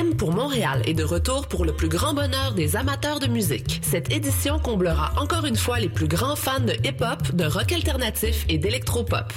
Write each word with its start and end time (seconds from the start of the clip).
M 0.00 0.16
pour 0.16 0.32
Montréal 0.32 0.80
est 0.86 0.94
de 0.94 1.04
retour 1.04 1.46
pour 1.46 1.66
le 1.66 1.72
plus 1.74 1.88
grand 1.88 2.14
bonheur 2.14 2.54
des 2.54 2.74
amateurs 2.74 3.20
de 3.20 3.26
musique. 3.26 3.80
Cette 3.82 4.10
édition 4.10 4.58
comblera 4.58 5.12
encore 5.20 5.44
une 5.44 5.56
fois 5.56 5.78
les 5.78 5.90
plus 5.90 6.08
grands 6.08 6.36
fans 6.36 6.60
de 6.60 6.72
hip-hop, 6.72 7.34
de 7.34 7.44
rock 7.44 7.70
alternatif 7.70 8.46
et 8.48 8.56
d'électropop. 8.56 9.30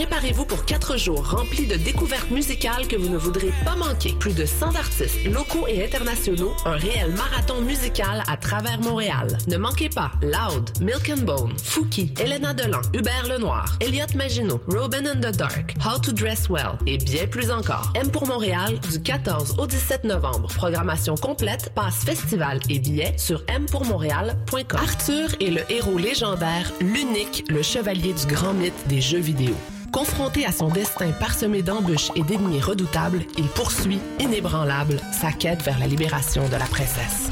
Préparez-vous 0.00 0.46
pour 0.46 0.64
quatre 0.64 0.96
jours 0.96 1.30
remplis 1.30 1.66
de 1.66 1.76
découvertes 1.76 2.30
musicales 2.30 2.88
que 2.88 2.96
vous 2.96 3.10
ne 3.10 3.18
voudrez 3.18 3.52
pas 3.66 3.76
manquer. 3.76 4.14
Plus 4.18 4.32
de 4.32 4.46
100 4.46 4.74
artistes 4.74 5.22
locaux 5.26 5.66
et 5.68 5.84
internationaux, 5.84 6.54
un 6.64 6.76
réel 6.76 7.12
marathon 7.12 7.60
musical 7.60 8.22
à 8.26 8.38
travers 8.38 8.80
Montréal. 8.80 9.36
Ne 9.46 9.58
manquez 9.58 9.90
pas 9.90 10.10
Loud, 10.22 10.70
Milk 10.80 11.12
and 11.14 11.24
Bone, 11.24 11.52
Fouki, 11.62 12.14
Elena 12.18 12.54
Delan, 12.54 12.80
Hubert 12.94 13.28
Lenoir, 13.28 13.76
Elliot 13.80 14.16
Maginot, 14.16 14.62
Robin 14.68 15.04
in 15.04 15.16
the 15.16 15.36
Dark, 15.36 15.74
How 15.84 16.00
to 16.00 16.12
Dress 16.12 16.48
Well 16.48 16.78
et 16.86 16.96
bien 16.96 17.26
plus 17.26 17.50
encore. 17.50 17.92
M 17.94 18.10
pour 18.10 18.26
Montréal 18.26 18.80
du 18.90 19.02
14 19.02 19.56
au 19.58 19.66
17 19.66 20.04
novembre. 20.04 20.48
Programmation 20.54 21.14
complète, 21.14 21.74
passe 21.74 22.06
festival 22.06 22.58
et 22.70 22.78
billets 22.78 23.12
sur 23.18 23.44
mpourmontréal.com. 23.50 24.80
Arthur 24.82 25.28
est 25.42 25.50
le 25.50 25.60
héros 25.70 25.98
légendaire, 25.98 26.72
l'unique, 26.80 27.44
le 27.50 27.60
chevalier 27.60 28.14
du 28.14 28.24
grand 28.24 28.54
mythe 28.54 28.88
des 28.88 29.02
jeux 29.02 29.18
vidéo. 29.18 29.54
Confronté 29.92 30.46
à 30.46 30.52
son 30.52 30.68
destin 30.68 31.10
parsemé 31.10 31.62
d'embûches 31.62 32.10
et 32.14 32.22
d'ennemis 32.22 32.60
redoutables, 32.60 33.22
il 33.36 33.46
poursuit, 33.46 33.98
inébranlable, 34.20 35.00
sa 35.12 35.32
quête 35.32 35.62
vers 35.62 35.80
la 35.80 35.88
libération 35.88 36.48
de 36.48 36.56
la 36.56 36.66
princesse. 36.66 37.30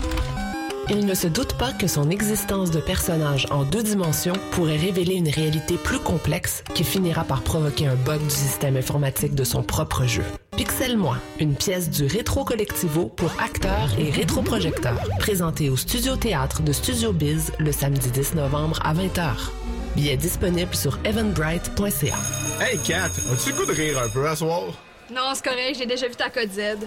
Il 0.91 1.05
ne 1.05 1.15
se 1.15 1.29
doute 1.29 1.53
pas 1.53 1.73
que 1.73 1.87
son 1.87 2.11
existence 2.11 2.71
de 2.71 2.81
personnage 2.81 3.47
en 3.51 3.63
deux 3.63 3.83
dimensions 3.83 4.33
pourrait 4.53 4.79
révéler 4.79 5.15
une 5.17 5.29
réalité 5.29 5.77
plus 5.77 5.99
complexe 5.99 6.65
qui 6.75 6.83
finira 6.83 7.25
par 7.25 7.43
provoquer 7.43 7.87
un 7.87 7.95
bug 7.95 8.23
du 8.23 8.35
système 8.35 8.77
informatique 8.77 9.35
de 9.35 9.45
son 9.45 9.63
propre 9.63 10.07
jeu. 10.07 10.25
Pixel-moi, 10.57 11.19
une 11.39 11.55
pièce 11.55 11.91
du 11.91 12.07
Rétro 12.07 12.45
Collectivo 12.45 13.07
pour 13.15 13.31
acteurs 13.41 13.91
et 13.99 14.11
rétroprojecteurs, 14.11 15.07
présentée 15.21 15.69
au 15.69 15.77
Studio 15.77 16.17
Théâtre 16.17 16.63
de 16.63 16.73
Studio 16.73 17.13
Biz 17.13 17.53
le 17.59 17.71
samedi 17.71 18.11
10 18.11 18.35
novembre 18.35 18.81
à 18.83 18.95
20h. 18.95 19.51
Billets 19.99 20.17
disponibles 20.17 20.77
sur 20.77 20.97
evanbright.ca. 21.05 22.17
Hey 22.61 22.79
Kat, 22.87 23.07
as-tu 23.07 23.51
le 23.51 23.57
goût 23.57 23.67
de 23.67 23.73
rire 23.73 23.99
un 23.99 24.09
peu 24.09 24.29
à 24.29 24.37
soir? 24.37 24.67
Non, 25.11 25.33
c'est 25.35 25.43
correct, 25.43 25.75
j'ai 25.77 25.87
déjà 25.87 26.07
vu 26.07 26.15
ta 26.15 26.31
code 26.31 26.53
Z. 26.53 26.87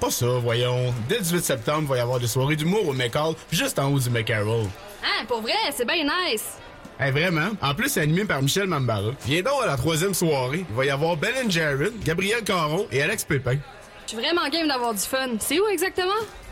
Pas 0.00 0.10
ça, 0.10 0.26
voyons. 0.42 0.94
Dès 1.10 1.16
le 1.16 1.20
18 1.24 1.44
septembre, 1.44 1.82
il 1.82 1.88
va 1.88 1.96
y 1.98 2.00
avoir 2.00 2.18
des 2.18 2.26
soirées 2.26 2.56
d'humour 2.56 2.88
au 2.88 2.94
McCall, 2.94 3.34
juste 3.52 3.78
en 3.78 3.92
haut 3.92 3.98
du 3.98 4.08
McCarroll. 4.08 4.64
Hein, 5.04 5.26
pour 5.28 5.42
vrai, 5.42 5.52
c'est 5.76 5.86
bien 5.86 6.04
nice. 6.04 6.56
Hey, 6.98 7.10
vraiment? 7.10 7.50
En 7.60 7.74
plus, 7.74 7.90
c'est 7.90 8.00
animé 8.00 8.24
par 8.24 8.40
Michel 8.40 8.66
Mambara. 8.66 9.10
Viens 9.26 9.42
donc 9.42 9.62
à 9.62 9.66
la 9.66 9.76
troisième 9.76 10.14
soirée. 10.14 10.64
Il 10.70 10.74
va 10.74 10.86
y 10.86 10.90
avoir 10.90 11.18
Ben 11.18 11.34
and 11.44 11.50
Jared, 11.50 12.02
Gabriel 12.02 12.42
Caron 12.44 12.86
et 12.90 13.02
Alex 13.02 13.24
Pépin. 13.24 13.58
Je 14.06 14.14
suis 14.14 14.16
vraiment 14.16 14.48
game 14.48 14.66
d'avoir 14.66 14.94
du 14.94 15.00
fun. 15.00 15.36
C'est 15.38 15.60
où 15.60 15.68
exactement? 15.68 16.08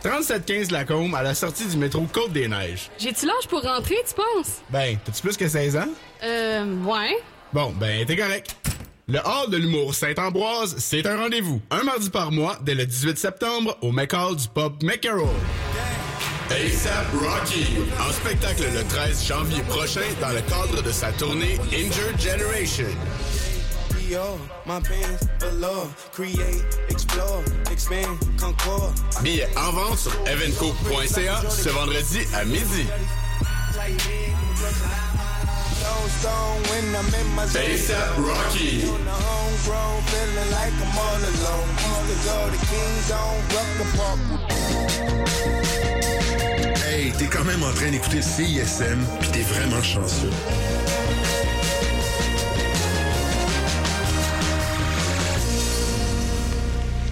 3715 0.06 0.70
Lacombe, 0.70 1.16
à 1.16 1.22
la 1.24 1.34
sortie 1.34 1.66
du 1.66 1.76
métro 1.76 2.06
Côte-des-Neiges. 2.12 2.90
J'ai-tu 2.96 3.26
l'âge 3.26 3.48
pour 3.48 3.60
rentrer, 3.60 3.96
tu 4.06 4.14
penses? 4.14 4.62
Ben, 4.70 4.96
t'as-tu 5.04 5.20
plus 5.20 5.36
que 5.36 5.48
16 5.48 5.76
ans? 5.78 5.88
Euh, 6.22 6.64
ouais. 6.84 7.16
Bon, 7.52 7.74
ben, 7.76 8.06
t'es 8.06 8.16
correct. 8.16 8.54
Le 9.08 9.18
Hall 9.18 9.50
de 9.50 9.56
l'humour 9.56 9.96
Saint-Ambroise, 9.96 10.76
c'est 10.78 11.04
un 11.08 11.16
rendez-vous. 11.16 11.60
Un 11.72 11.82
mardi 11.82 12.08
par 12.08 12.30
mois, 12.30 12.56
dès 12.62 12.76
le 12.76 12.86
18 12.86 13.18
septembre, 13.18 13.76
au 13.80 13.90
McCall 13.90 14.36
du 14.36 14.46
pub 14.46 14.80
McCarroll. 14.84 15.26
ASAP 16.50 17.06
Rocky, 17.20 17.66
en 17.98 18.12
spectacle 18.12 18.62
le 18.72 18.84
13 18.84 19.26
janvier 19.26 19.62
prochain 19.62 20.06
dans 20.20 20.28
le 20.30 20.40
cadre 20.42 20.84
de 20.84 20.92
sa 20.92 21.10
tournée 21.12 21.58
Injured 21.72 22.20
Generation. 22.20 22.86
Billets 29.22 29.48
en 29.56 29.72
vente 29.72 29.98
sur 29.98 30.12
evenco.ca 30.26 31.42
ce 31.50 31.68
vendredi 31.70 32.20
à 32.34 32.44
midi. 32.44 32.86
ASAP 37.54 38.16
Rocky. 38.18 38.84
Hey, 46.88 47.12
t'es 47.12 47.26
quand 47.26 47.44
même 47.44 47.62
en 47.62 47.72
train 47.72 47.90
d'écouter 47.90 48.22
CISM, 48.22 48.98
pis 49.20 49.28
t'es 49.30 49.42
vraiment 49.42 49.82
chanceux. 49.82 50.30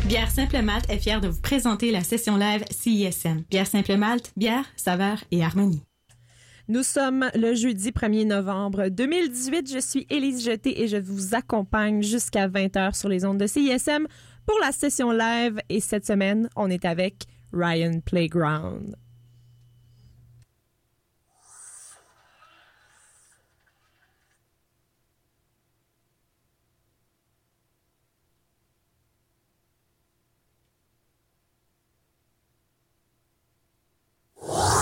Bière 0.06 0.30
Simple 0.30 0.60
Malte 0.60 0.90
est 0.90 0.98
fière 0.98 1.22
de 1.22 1.28
vous 1.28 1.40
présenter 1.40 1.90
la 1.90 2.02
session 2.02 2.36
live 2.36 2.62
CISM. 2.70 3.42
Bière 3.48 3.66
Simple 3.66 3.96
Malte, 3.96 4.32
bière, 4.36 4.66
saveur 4.76 5.24
et 5.30 5.42
harmonie. 5.42 5.82
Nous 6.68 6.82
sommes 6.82 7.30
le 7.34 7.54
jeudi 7.54 7.90
1er 7.90 8.26
novembre 8.26 8.88
2018. 8.88 9.72
Je 9.72 9.78
suis 9.78 10.06
Élise 10.10 10.44
Jeté 10.44 10.82
et 10.82 10.88
je 10.88 10.98
vous 10.98 11.34
accompagne 11.34 12.02
jusqu'à 12.02 12.48
20h 12.48 12.94
sur 12.94 13.08
les 13.08 13.24
ondes 13.24 13.38
de 13.38 13.46
CISM 13.46 14.06
pour 14.44 14.58
la 14.60 14.72
session 14.72 15.10
live. 15.10 15.58
Et 15.70 15.80
cette 15.80 16.04
semaine, 16.04 16.50
on 16.54 16.68
est 16.68 16.84
avec 16.84 17.24
Ryan 17.54 18.00
Playground. 18.04 18.96
What? 34.46 34.73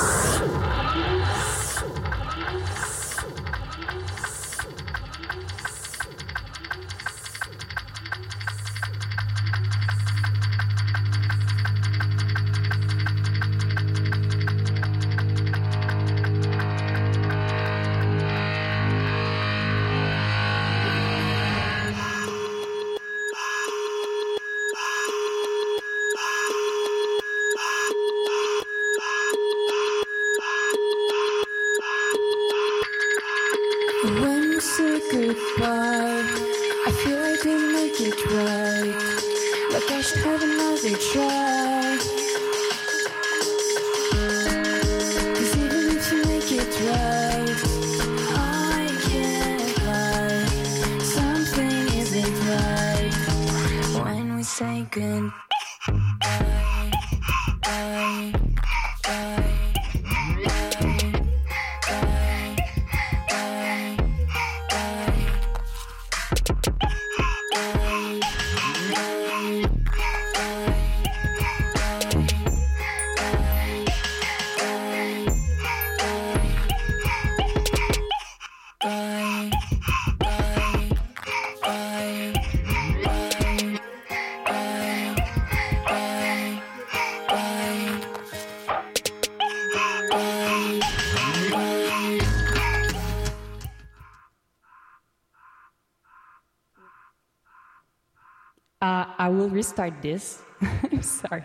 Restart 99.63 100.03
this. 100.03 100.41
I'm 100.61 101.03
sorry. 101.23 101.45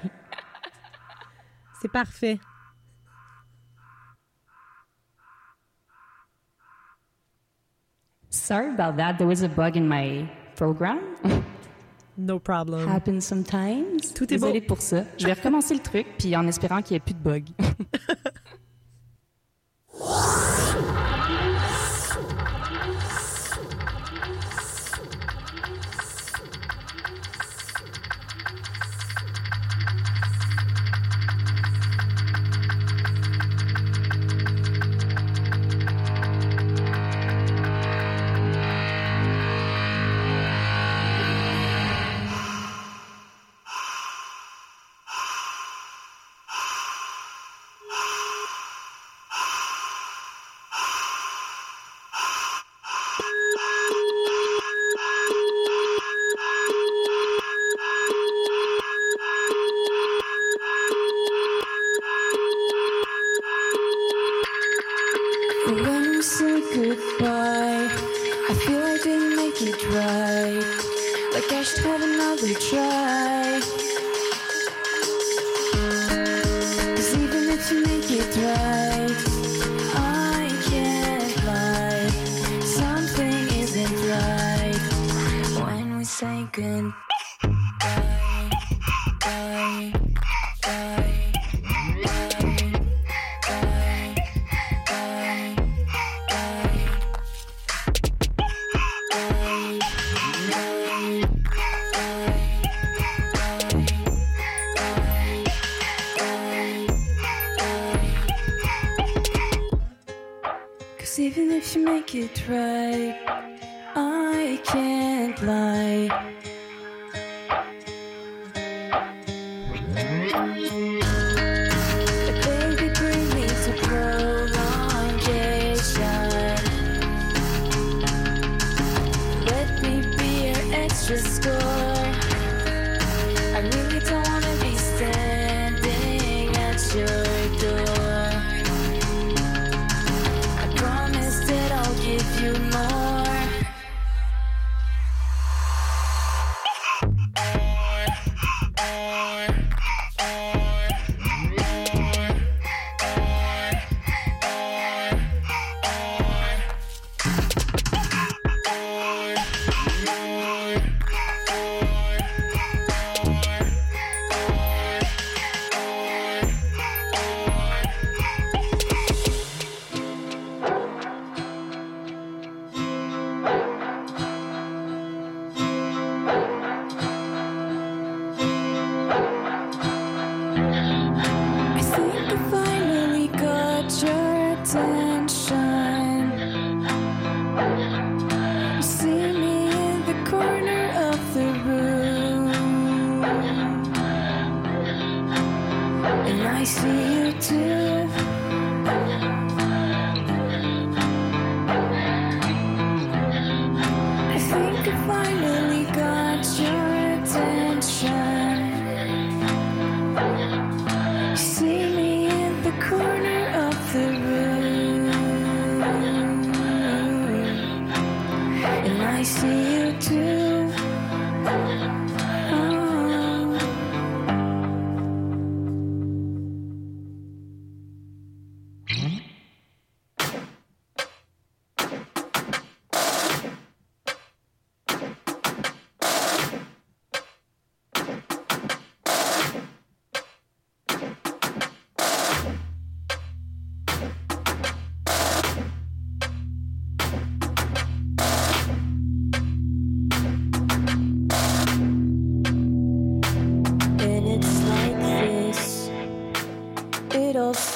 C'est 1.81 1.92
parfait. 1.92 2.40
Sorry 8.30 8.69
about 8.69 8.98
that. 8.98 9.18
There 9.18 9.28
was 9.28 9.44
a 9.44 9.48
bug 9.50 9.78
in 9.78 9.88
my 9.88 10.30
program. 10.56 11.00
No 12.18 12.40
problem. 12.40 12.88
Happens 12.88 13.22
sometimes. 13.25 14.14
Tout 14.14 14.24
est 14.34 14.38
Désolée 14.38 14.62
beau. 14.62 14.68
pour 14.75 14.81
ça. 14.81 15.04
Je 15.19 15.25
vais 15.28 15.34
recommencer 15.34 15.75
le 15.75 15.81
truc, 15.81 16.08
puis 16.18 16.36
en 16.36 16.48
espérant 16.48 16.81
qu'il 16.81 16.94
n'y 16.96 16.98
ait 16.98 17.00
plus 17.00 17.14
de 17.14 17.19
bugs. 17.19 17.46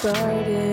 started 0.01 0.70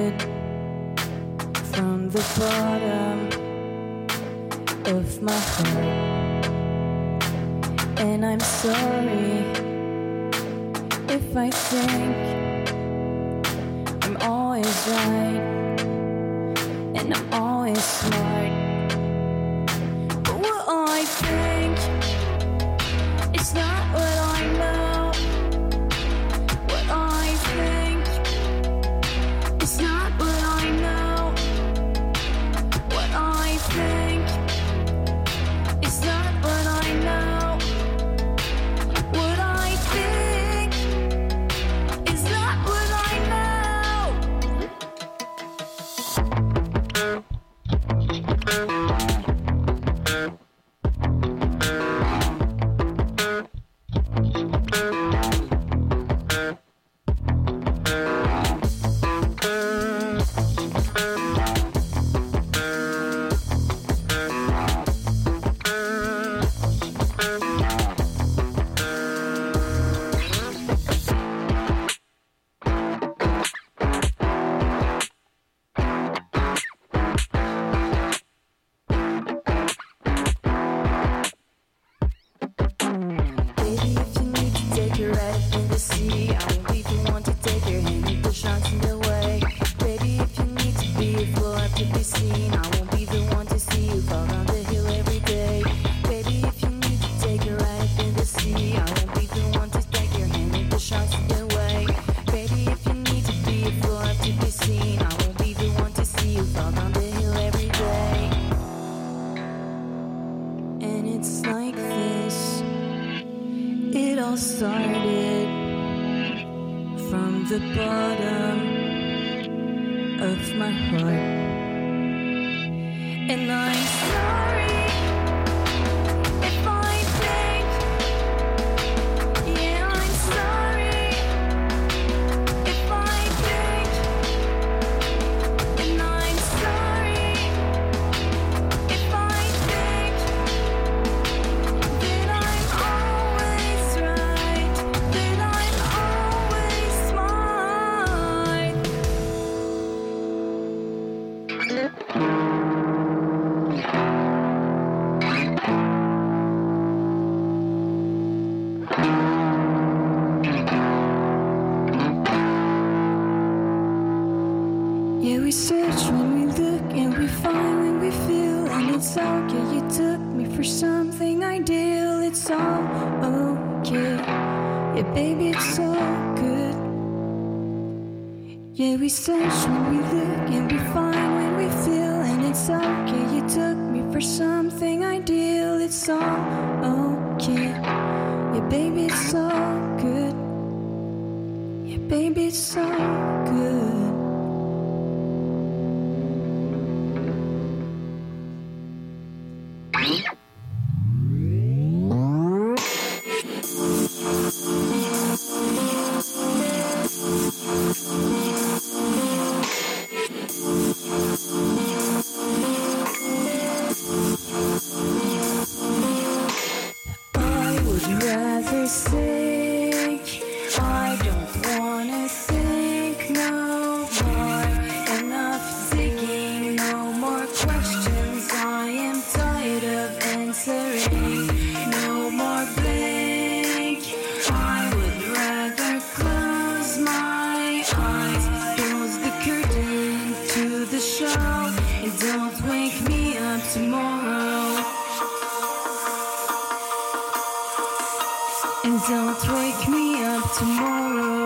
me 249.86 250.24
up 250.24 250.50
tomorrow. 250.56 251.37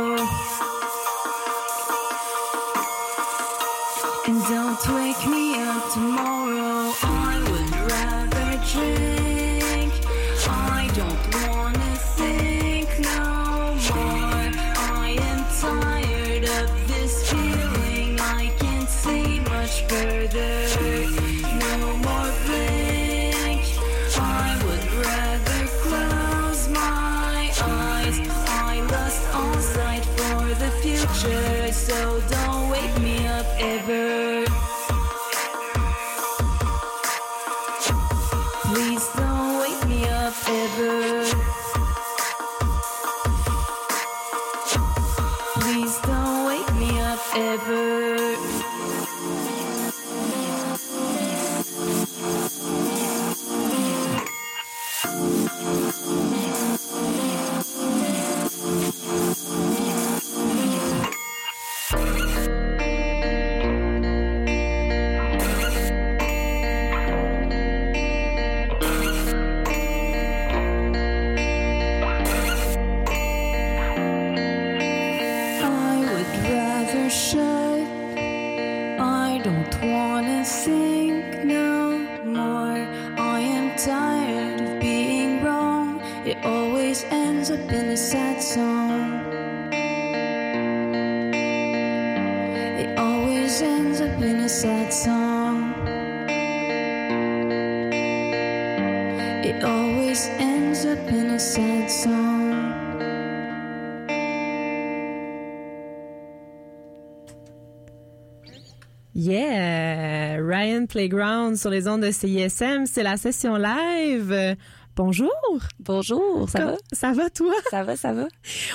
Playground 111.03 111.57
sur 111.57 111.69
les 111.69 111.89
ondes 111.89 112.03
de 112.03 112.13
CISM, 112.13 112.87
c'est 112.87 113.03
la 113.03 113.17
session 113.17 113.57
live. 113.57 114.57
Bonjour! 114.95 115.33
Bonjour, 115.81 116.49
ça 116.49 116.65
va? 116.65 116.77
Ça 116.93 117.13
va, 117.13 117.29
toi? 117.29 117.53
Ça 117.71 117.83
va, 117.83 117.97
ça 117.97 118.13
va? 118.13 118.29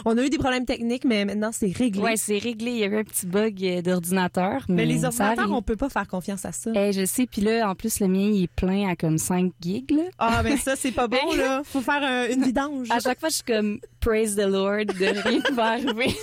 On 0.04 0.18
a 0.18 0.24
eu 0.26 0.30
des 0.30 0.38
problèmes 0.38 0.66
techniques, 0.66 1.06
mais 1.06 1.24
maintenant, 1.24 1.52
c'est 1.54 1.72
réglé. 1.72 2.02
Ouais, 2.02 2.18
c'est 2.18 2.38
réglé. 2.40 2.72
Il 2.72 2.78
y 2.80 2.84
a 2.84 2.88
eu 2.88 2.98
un 2.98 3.04
petit 3.06 3.28
bug 3.28 3.64
euh, 3.64 3.82
d'ordinateur. 3.82 4.66
Mais, 4.68 4.76
mais 4.76 4.86
les 4.88 5.06
ordinateurs, 5.06 5.50
on 5.54 5.62
peut 5.62 5.78
pas 5.78 5.88
faire 5.88 6.08
confiance 6.08 6.44
à 6.44 6.52
ça. 6.52 6.72
Eh, 6.76 6.92
je 6.92 7.06
sais, 7.06 7.28
puis 7.28 7.44
là, 7.44 7.70
en 7.70 7.76
plus, 7.76 8.02
le 8.02 8.08
mien, 8.08 8.30
il 8.34 8.44
est 8.44 8.52
plein 8.54 8.90
à 8.90 8.98
comme 8.98 9.20
5 9.20 9.54
gigs. 9.62 9.92
Là. 9.92 10.04
Ah, 10.18 10.42
mais 10.44 10.58
ça, 10.58 10.76
c'est 10.76 10.92
pas 10.92 11.08
bon, 11.08 11.34
là. 11.38 11.62
Faut 11.64 11.82
faire 11.82 12.02
euh, 12.04 12.34
une 12.34 12.44
vidange. 12.44 12.90
À 12.90 13.00
chaque 13.00 13.22
fois, 13.22 13.30
je 13.30 13.36
suis 13.36 13.44
comme 13.44 13.80
praise 14.08 14.36
the 14.36 14.48
Lord 14.48 14.86
de 14.86 15.22
rien 15.28 15.42
qui 15.42 15.52
va 15.54 15.66
arriver. 15.72 16.16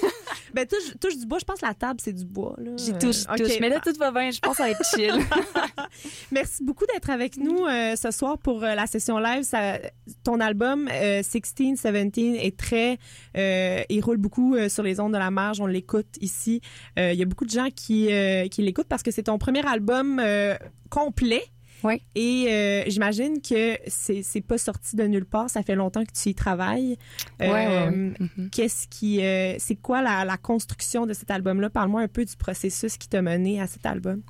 Ben, 0.55 0.67
touche, 0.67 0.95
touche 1.00 1.19
du 1.19 1.26
bois. 1.26 1.38
Je 1.41 1.45
pense 1.45 1.61
que 1.61 1.67
la 1.67 1.75
table, 1.75 2.00
c'est 2.03 2.12
du 2.12 2.25
bois, 2.25 2.55
là. 2.59 2.71
J'y 2.76 2.93
touche, 2.93 3.25
Euh, 3.29 3.37
touche. 3.37 3.59
Mais 3.61 3.69
là, 3.69 3.81
tout 3.81 3.93
va 3.99 4.12
bien. 4.12 4.31
Je 4.31 4.38
pense 4.38 4.53
que 4.53 4.57
ça 4.59 4.62
va 4.64 4.71
être 4.71 4.85
chill. 4.95 5.12
Merci 6.31 6.62
beaucoup 6.64 6.87
d'être 6.87 7.11
avec 7.11 7.37
nous 7.37 7.67
euh, 7.67 7.97
ce 7.97 8.11
soir 8.11 8.38
pour 8.38 8.62
euh, 8.62 8.75
la 8.75 8.87
session 8.87 9.19
live. 9.19 9.43
Ça, 9.43 9.79
ton 10.23 10.38
album 10.41 10.88
euh, 10.93 11.23
16, 11.23 11.43
17 11.57 12.19
est 12.19 12.57
très, 12.57 12.99
euh, 13.37 13.81
il 13.88 14.00
roule 14.00 14.17
beaucoup 14.19 14.55
euh, 14.55 14.69
sur 14.69 14.83
les 14.85 15.00
ondes 15.00 15.12
de 15.12 15.19
la 15.19 15.31
marge. 15.33 15.61
On 15.61 15.67
l'écoute 15.67 16.17
ici. 16.21 16.61
Euh, 16.99 17.12
Il 17.12 17.19
y 17.19 17.23
a 17.23 17.26
beaucoup 17.26 17.45
de 17.47 17.50
gens 17.50 17.69
qui 17.75 18.12
euh, 18.12 18.47
qui 18.49 18.62
l'écoutent 18.62 18.88
parce 18.88 19.03
que 19.03 19.11
c'est 19.11 19.25
ton 19.25 19.38
premier 19.38 19.67
album 19.67 20.21
euh, 20.21 20.55
complet. 20.88 21.43
Oui. 21.85 22.03
Et 22.14 22.47
euh, 22.49 22.83
j'imagine 22.88 23.41
que 23.41 23.79
c'est 23.87 24.23
c'est 24.23 24.41
pas 24.41 24.59
sorti 24.59 24.97
de 24.97 25.05
nulle 25.05 25.26
part. 25.26 25.50
Ça 25.50 25.62
fait 25.62 25.75
longtemps 25.75 26.05
que 26.05 26.12
tu 26.12 26.31
y 26.31 26.35
travailles. 26.35 26.97
Ouais, 27.38 27.49
Euh, 27.49 27.91
ouais. 27.91 28.14
Mhm. 28.19 28.50
Qu'est-ce 28.50 28.88
qui, 28.88 29.23
euh, 29.23 29.55
c'est 29.59 29.76
quoi 29.76 30.03
la, 30.03 30.25
la 30.25 30.37
construction 30.37 31.07
de 31.07 31.12
cet 31.12 31.31
album-là? 31.31 31.71
Parle-moi 31.71 32.00
un 32.00 32.09
peu 32.09 32.25
du 32.25 32.37
processus 32.37 32.97
qui 32.97 33.09
t'a 33.09 33.23
mené 33.23 33.61
à 33.61 33.67
cet 33.67 33.85
album. 33.87 34.23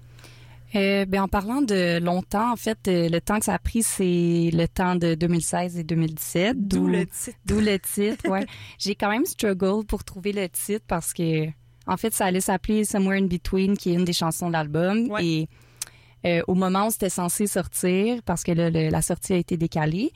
Euh, 0.74 1.04
ben, 1.04 1.22
en 1.22 1.28
parlant 1.28 1.62
de 1.62 2.00
longtemps, 2.00 2.52
en 2.52 2.56
fait, 2.56 2.88
euh, 2.88 3.08
le 3.08 3.20
temps 3.20 3.38
que 3.38 3.44
ça 3.44 3.54
a 3.54 3.58
pris, 3.60 3.84
c'est 3.84 4.50
le 4.52 4.66
temps 4.66 4.96
de 4.96 5.14
2016 5.14 5.78
et 5.78 5.84
2017. 5.84 6.66
D'où 6.66 6.88
le 6.88 7.06
titre. 7.06 7.38
D'où 7.46 7.60
le 7.60 7.78
titre, 7.78 8.28
ouais. 8.28 8.44
J'ai 8.78 8.96
quand 8.96 9.08
même 9.08 9.24
struggle 9.24 9.84
pour 9.86 10.02
trouver 10.02 10.32
le 10.32 10.48
titre 10.48 10.84
parce 10.88 11.12
que, 11.12 11.46
en 11.86 11.96
fait, 11.96 12.12
ça 12.12 12.24
allait 12.24 12.40
s'appeler 12.40 12.84
Somewhere 12.84 13.18
in 13.22 13.26
Between, 13.26 13.76
qui 13.76 13.90
est 13.92 13.94
une 13.94 14.04
des 14.04 14.12
chansons 14.12 14.48
de 14.48 14.52
l'album. 14.54 15.12
Ouais. 15.12 15.24
Et 15.24 15.48
euh, 16.26 16.42
au 16.48 16.54
moment 16.54 16.86
où 16.86 16.90
c'était 16.90 17.08
censé 17.10 17.46
sortir, 17.46 18.22
parce 18.24 18.42
que 18.42 18.52
là, 18.52 18.70
le- 18.70 18.88
la 18.90 19.02
sortie 19.02 19.32
a 19.34 19.36
été 19.36 19.56
décalée, 19.56 20.12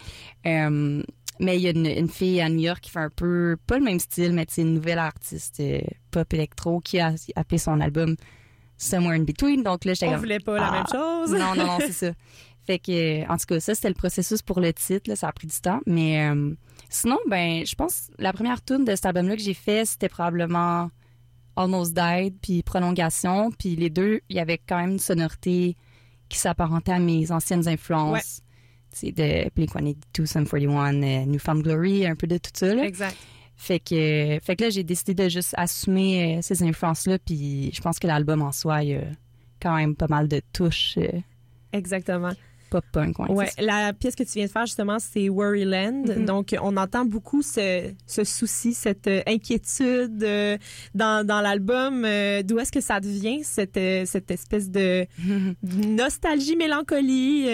euh, 0.46 1.02
mais 1.40 1.56
il 1.56 1.62
y 1.62 1.66
a 1.68 1.70
une, 1.70 1.86
une 1.86 2.08
fille 2.08 2.40
à 2.40 2.48
New 2.48 2.60
York 2.60 2.80
qui 2.80 2.90
fait 2.90 2.98
un 2.98 3.10
peu, 3.10 3.56
pas 3.66 3.78
le 3.78 3.84
même 3.84 4.00
style, 4.00 4.32
mais 4.32 4.46
c'est 4.48 4.62
une 4.62 4.74
nouvelle 4.74 4.98
artiste 4.98 5.60
euh, 5.60 5.80
pop 6.10 6.32
électro 6.34 6.80
qui 6.80 6.98
a 6.98 7.14
appelé 7.36 7.58
son 7.58 7.80
album 7.80 8.16
Somewhere 8.76 9.16
in 9.16 9.22
Between. 9.24 9.62
Donc 9.62 9.84
là, 9.84 9.94
j'étais 9.94 10.08
On 10.14 10.16
voulait 10.18 10.40
pas 10.40 10.56
la 10.56 10.66
Ah. 10.68 10.72
même 10.72 10.86
chose. 10.90 11.32
non, 11.38 11.54
non, 11.54 11.66
non, 11.66 11.78
c'est 11.80 11.92
ça. 11.92 12.12
Fait 12.66 12.78
que, 12.78 13.22
en 13.32 13.36
tout 13.38 13.46
cas, 13.46 13.60
ça, 13.60 13.74
c'était 13.74 13.88
le 13.88 13.94
processus 13.94 14.42
pour 14.42 14.60
le 14.60 14.72
titre. 14.72 15.08
Là, 15.08 15.16
ça 15.16 15.28
a 15.28 15.32
pris 15.32 15.46
du 15.46 15.58
temps. 15.60 15.80
Mais 15.86 16.28
euh, 16.28 16.54
sinon, 16.90 17.18
ben, 17.28 17.64
je 17.66 17.74
pense 17.74 18.08
la 18.18 18.32
première 18.32 18.62
tune 18.64 18.84
de 18.84 18.94
cet 18.94 19.06
album-là 19.06 19.36
que 19.36 19.42
j'ai 19.42 19.54
fait, 19.54 19.84
c'était 19.86 20.08
probablement 20.10 20.90
Almost 21.56 21.94
Died, 21.94 22.34
puis 22.42 22.62
Prolongation. 22.62 23.50
Puis 23.58 23.74
les 23.74 23.90
deux, 23.90 24.20
il 24.28 24.36
y 24.36 24.40
avait 24.40 24.58
quand 24.58 24.76
même 24.78 24.90
une 24.92 24.98
sonorité 24.98 25.76
qui 26.28 26.38
s'apparentait 26.38 26.92
à 26.92 26.98
mes 26.98 27.30
anciennes 27.32 27.66
influences. 27.68 28.12
Ouais. 28.12 28.44
C'est 28.90 29.12
de 29.12 29.50
Blink-182, 29.54 30.26
Sum 30.26 30.46
41, 30.46 31.02
euh, 31.02 31.24
New 31.26 31.38
Found 31.38 31.62
Glory, 31.62 32.06
un 32.06 32.16
peu 32.16 32.26
de 32.26 32.38
tout 32.38 32.50
ça. 32.54 32.74
Là. 32.74 32.84
Exact. 32.84 33.16
Fait 33.56 33.80
que, 33.80 34.38
fait 34.42 34.56
que 34.56 34.64
là, 34.64 34.70
j'ai 34.70 34.84
décidé 34.84 35.14
de 35.14 35.28
juste 35.28 35.52
assumer 35.56 36.38
euh, 36.38 36.42
ces 36.42 36.62
influences-là. 36.62 37.18
Puis 37.18 37.70
je 37.74 37.80
pense 37.80 37.98
que 37.98 38.06
l'album 38.06 38.40
en 38.42 38.52
soi, 38.52 38.84
il 38.84 38.90
y 38.90 38.94
a 38.94 39.02
quand 39.60 39.74
même 39.76 39.94
pas 39.96 40.06
mal 40.08 40.28
de 40.28 40.40
touches 40.52 40.96
euh, 40.96 41.20
Exactement. 41.72 42.32
Pop-punk. 42.70 43.18
Ouais, 43.18 43.30
Ouais, 43.30 43.50
la 43.58 43.92
pièce 43.92 44.14
que 44.14 44.22
tu 44.22 44.32
viens 44.34 44.46
de 44.46 44.50
faire 44.50 44.66
justement, 44.66 44.98
c'est 44.98 45.28
Worryland. 45.28 46.04
Mhm. 46.06 46.24
Donc, 46.24 46.54
on 46.60 46.76
entend 46.76 47.04
beaucoup 47.04 47.42
ce, 47.42 47.92
ce 48.06 48.24
souci, 48.24 48.74
cette 48.74 49.06
euh, 49.06 49.22
inquiétude 49.26 50.22
euh, 50.22 50.58
dans, 50.94 51.26
dans 51.26 51.40
l'album. 51.40 52.04
Euh, 52.04 52.42
D'où 52.42 52.58
est-ce 52.58 52.72
que 52.72 52.80
ça 52.80 53.00
devient 53.00 53.44
cette, 53.44 53.78
cette 54.06 54.30
espèce 54.30 54.70
de 54.70 55.06
nostalgie, 55.62 56.56
mélancolie? 56.56 57.46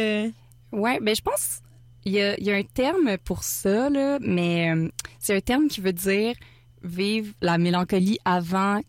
Ouais, 0.73 0.99
ben 1.01 1.15
je 1.15 1.23
pense 1.23 1.61
il 2.07 2.13
y 2.13 2.21
a, 2.21 2.37
il 2.39 2.45
y 2.45 2.51
a 2.51 2.57
un 2.57 2.63
terme 2.63 3.17
pour 3.25 3.45
ça, 3.45 3.89
là, 3.89 4.19
mais 4.21 4.71
c'est 5.19 5.35
un 5.35 5.41
terme 5.41 5.69
qui 5.69 5.81
veut 5.81 5.93
dire 5.95 6.35
vivre 6.83 7.33
la 7.41 7.57
mélancolie 7.57 8.19
avant 8.27 8.81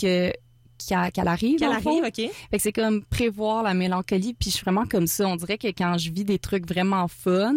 que 0.00 0.32
qu'elle 0.78 1.28
arrive. 1.28 1.58
qu'elle 1.58 1.72
arrive, 1.72 2.04
ok? 2.04 2.14
Fait 2.14 2.56
que 2.56 2.58
c'est 2.58 2.72
comme 2.72 3.04
prévoir 3.04 3.62
la 3.62 3.74
mélancolie, 3.74 4.34
puis 4.34 4.50
je 4.50 4.56
suis 4.56 4.64
vraiment 4.64 4.86
comme 4.86 5.06
ça. 5.06 5.26
On 5.26 5.36
dirait 5.36 5.58
que 5.58 5.68
quand 5.68 5.98
je 5.98 6.10
vis 6.10 6.24
des 6.24 6.38
trucs 6.38 6.66
vraiment 6.66 7.08
fun, 7.08 7.54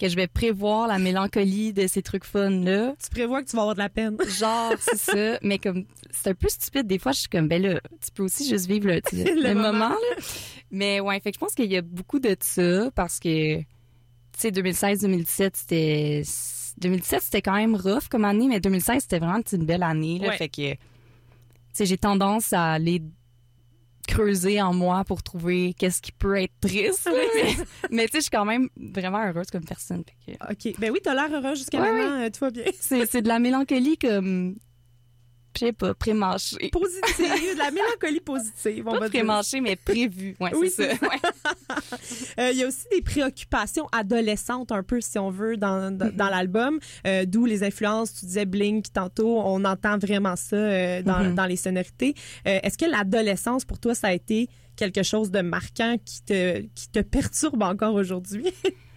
que 0.00 0.08
je 0.08 0.16
vais 0.16 0.26
prévoir 0.26 0.88
la 0.88 0.98
mélancolie 0.98 1.74
de 1.74 1.86
ces 1.86 2.00
trucs 2.00 2.24
fun-là. 2.24 2.94
Tu 3.02 3.10
prévois 3.10 3.42
que 3.42 3.50
tu 3.50 3.56
vas 3.56 3.62
avoir 3.62 3.74
de 3.74 3.80
la 3.80 3.90
peine. 3.90 4.16
Genre, 4.38 4.72
c'est 4.80 4.96
ça. 4.96 5.38
Mais 5.42 5.58
comme, 5.58 5.84
c'est 6.10 6.30
un 6.30 6.34
peu 6.34 6.48
stupide. 6.48 6.86
Des 6.86 6.98
fois, 6.98 7.12
je 7.12 7.20
suis 7.20 7.28
comme, 7.28 7.48
ben 7.48 7.60
là, 7.60 7.80
tu 8.02 8.10
peux 8.14 8.22
aussi 8.22 8.48
juste 8.48 8.66
vivre 8.66 8.88
le, 8.88 9.54
moment. 9.54 9.72
moment, 9.72 9.88
là. 9.90 10.22
Mais 10.70 11.00
ouais, 11.00 11.20
fait 11.20 11.32
que 11.32 11.36
je 11.36 11.40
pense 11.40 11.54
qu'il 11.54 11.70
y 11.70 11.76
a 11.76 11.82
beaucoup 11.82 12.18
de 12.18 12.34
ça 12.40 12.90
parce 12.94 13.18
que, 13.18 13.58
tu 13.58 13.64
sais, 14.38 14.50
2016-2017, 14.50 15.50
c'était, 15.54 16.22
2017, 16.78 17.20
c'était 17.22 17.42
quand 17.42 17.56
même 17.56 17.74
rough 17.74 18.08
comme 18.10 18.24
année, 18.24 18.46
mais 18.48 18.60
2016, 18.60 19.02
c'était 19.02 19.18
vraiment 19.18 19.40
une 19.52 19.66
belle 19.66 19.82
année, 19.82 20.18
là. 20.18 20.28
Ouais. 20.28 20.36
Fait 20.38 20.48
que, 20.48 20.76
j'ai 21.78 21.98
tendance 21.98 22.52
à 22.52 22.72
aller 22.72 23.02
creuser 24.08 24.60
en 24.60 24.74
moi 24.74 25.04
pour 25.04 25.22
trouver 25.22 25.74
qu'est-ce 25.78 26.02
qui 26.02 26.10
peut 26.12 26.36
être 26.36 26.52
triste. 26.60 27.08
mais 27.12 27.54
mais 27.90 28.04
tu 28.06 28.12
sais, 28.12 28.18
je 28.18 28.22
suis 28.22 28.30
quand 28.30 28.44
même 28.44 28.68
vraiment 28.76 29.24
heureuse 29.24 29.46
comme 29.52 29.64
personne. 29.64 30.02
Que, 30.26 30.32
OK. 30.52 30.74
Ben 30.80 30.90
oui, 30.90 30.98
t'as 31.02 31.14
l'air 31.14 31.32
heureux 31.32 31.54
jusqu'à 31.54 31.80
Ouais, 31.80 31.92
maintenant. 31.92 32.20
euh, 32.22 32.30
Tout 32.30 32.40
va 32.40 32.50
bien. 32.50 32.64
c'est, 32.80 33.06
c'est 33.06 33.22
de 33.22 33.28
la 33.28 33.38
mélancolie 33.38 33.98
comme, 33.98 34.56
je 35.54 35.66
sais 35.66 35.72
pas, 35.72 35.94
pré-mâchée. 35.94 36.70
Positive, 36.70 37.54
de 37.54 37.58
la 37.58 37.70
mélancolie 37.70 38.20
positive, 38.20 38.86
on 38.86 38.92
Pas 38.92 38.98
va 39.00 39.08
pré-mâchée, 39.08 39.60
mais. 39.60 39.78
Ouais, 39.88 40.50
Oui, 40.54 40.70
c'est 40.74 40.96
ça. 40.96 41.06
Ouais. 41.06 41.18
Euh, 42.38 42.50
Il 42.52 42.58
y 42.58 42.62
a 42.64 42.66
aussi 42.68 42.86
des 42.92 43.02
préoccupations 43.02 43.86
adolescentes, 43.92 44.72
un 44.72 44.82
peu, 44.82 45.00
si 45.00 45.18
on 45.18 45.30
veut, 45.30 45.56
dans, 45.56 45.90
Mm-hmm. 45.90 45.96
dans, 45.96 46.16
dans 46.16 46.28
l'album, 46.28 46.78
euh, 47.06 47.24
d'où 47.26 47.44
les 47.46 47.62
influences. 47.62 48.14
Tu 48.14 48.26
disais 48.26 48.44
Blink 48.46 48.92
tantôt, 48.92 49.38
on 49.40 49.64
entend 49.64 49.98
vraiment 49.98 50.36
ça 50.36 50.56
euh, 50.56 51.02
dans, 51.02 51.20
Mhm. 51.24 51.34
dans 51.34 51.46
les 51.46 51.56
sonorités. 51.56 52.14
Est-ce 52.44 52.76
que 52.78 52.84
l'adolescence, 52.86 53.64
pour 53.64 53.78
toi, 53.78 53.94
ça 53.94 54.08
a 54.08 54.12
été 54.12 54.48
quelque 54.76 55.02
chose 55.02 55.30
de 55.30 55.40
marquant 55.40 55.96
qui 56.04 56.22
te, 56.22 56.60
qui 56.74 56.88
te 56.90 57.00
perturbe 57.00 57.62
encore 57.62 57.94
aujourd'hui? 57.94 58.46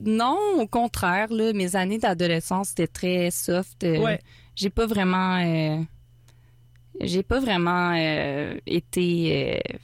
Non, 0.00 0.38
au 0.58 0.66
contraire, 0.68 1.32
là, 1.32 1.52
mes 1.52 1.74
années 1.74 1.98
d'adolescence, 1.98 2.68
c'était 2.68 2.86
très 2.86 3.30
soft. 3.32 3.82
Ouais. 3.82 4.20
J'ai 4.60 4.70
pas 4.70 4.86
vraiment... 4.86 5.38
euh, 5.42 5.82
j'ai 7.00 7.22
pas 7.22 7.40
vraiment 7.40 7.94
euh, 7.96 8.58
été 8.66 9.58
euh, 9.72 9.76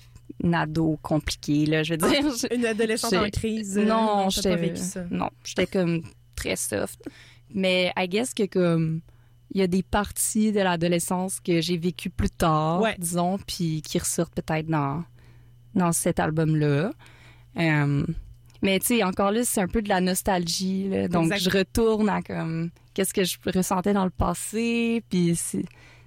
une 0.45 0.55
ado 0.55 0.99
compliquée, 1.03 1.65
là, 1.65 1.83
je 1.83 1.95
veux 1.95 1.97
dire. 1.97 2.09
Je- 2.23 2.55
Une 2.55 2.67
adolescente 2.67 3.15
en 3.15 3.31
crise? 3.31 3.79
non, 3.79 4.29
j'étais 4.29 4.51
pas 4.51 4.57
vécu 4.57 4.77
ça. 4.77 5.05
non, 5.11 5.31
j'étais 5.45 5.67
comme 5.67 6.03
très 6.35 6.57
soft. 6.57 7.01
Mais 7.55 7.91
I 7.97 8.07
guess 8.07 8.35
que 8.35 8.45
comme 8.45 9.01
il 9.55 9.61
y 9.61 9.63
a 9.63 9.67
des 9.67 9.83
parties 9.83 10.53
de 10.53 10.61
l'adolescence 10.61 11.41
que 11.41 11.61
j'ai 11.63 11.79
vécues 11.79 12.11
plus 12.11 12.29
tard, 12.29 12.83
Ouais. 12.83 12.97
disons, 12.99 13.39
puis 13.39 13.81
qui 13.81 13.99
ressortent 13.99 14.35
peut-être 14.35 14.67
dans 14.67 15.03
dans 15.75 15.93
cet 15.93 16.21
album-là. 16.21 16.91
Mais 18.67 18.79
tu 18.81 18.87
sais, 18.99 19.03
encore 19.03 19.31
là, 19.31 19.41
c'est 19.45 19.61
un 19.61 19.69
peu 19.69 19.81
de 19.83 19.89
la 19.89 20.01
nostalgie. 20.01 20.89
là. 20.89 21.09
donc, 21.09 21.33
Exact. 21.33 21.39
je 21.51 21.59
retourne 21.59 22.09
à 22.09 22.21
comme 22.23 22.71
qu'est-ce 22.95 23.15
que 23.15 23.25
je 23.25 23.37
ressentais 23.55 23.93
dans 23.93 24.05
le 24.05 24.11
passé, 24.11 25.03
puis 25.09 25.35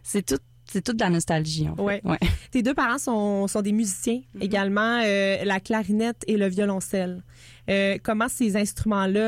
c'est 0.04 0.22
tout 0.26 0.38
c'est 0.72 0.84
toute 0.84 0.98
de 0.98 1.04
la 1.04 1.10
nostalgie 1.10 1.68
en 1.68 1.76
fait. 1.76 1.82
Ouais. 1.82 2.02
ouais. 2.04 2.20
Tes 2.52 2.62
deux 2.62 2.76
parents 2.76 3.00
sont, 3.00 3.48
sont 3.48 3.64
des 3.64 3.72
musiciens 3.72 4.22
Mhm. 4.36 4.42
également, 4.44 5.02
euh, 5.04 5.44
la 5.44 5.60
clarinette 5.60 6.24
et 6.28 6.38
le 6.38 6.48
violoncelle. 6.48 7.24
Euh, 7.72 7.98
comment 8.04 8.28
ces 8.30 8.56
instruments-là 8.56 9.20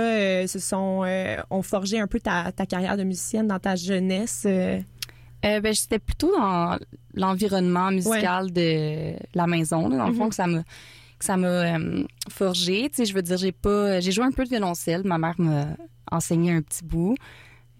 euh, 0.43 0.45
se 0.47 0.59
sont 0.59 1.03
ont 1.49 1.61
forgé 1.63 1.99
un 1.99 2.05
peu 2.05 2.19
ta, 2.19 2.51
ta 2.51 2.67
carrière 2.67 2.95
de 2.95 3.03
musicienne 3.03 3.47
dans 3.47 3.57
ta 3.59 3.75
jeunesse? 3.75 4.45
ben, 4.45 5.73
j'étais 5.73 5.97
plutôt 5.97 6.31
dans 6.37 6.77
l'environnement 7.15 7.89
musical 7.91 8.51
de 8.53 9.13
la 9.33 9.47
maison, 9.47 9.89
là, 9.89 9.97
dans 9.97 10.07
le 10.09 10.13
fond, 10.13 10.25
Mhm. 10.25 10.29
que 10.29 10.35
ça 10.35 10.45
m'a 10.45 10.61
que 11.21 11.25
ça 11.25 11.37
m'a 11.37 11.47
euh, 11.47 12.03
forgé. 12.29 12.89
Tu 12.89 12.97
sais, 12.97 13.05
je 13.05 13.13
veux 13.13 13.21
dire, 13.21 13.37
j'ai 13.37 13.51
pas, 13.51 13.99
j'ai 13.99 14.11
joué 14.11 14.25
un 14.25 14.31
peu 14.31 14.43
de 14.43 14.49
violoncelle. 14.49 15.03
Ma 15.05 15.17
mère 15.17 15.35
m'a 15.39 15.67
enseigné 16.11 16.51
un 16.51 16.61
petit 16.61 16.83
bout. 16.83 17.15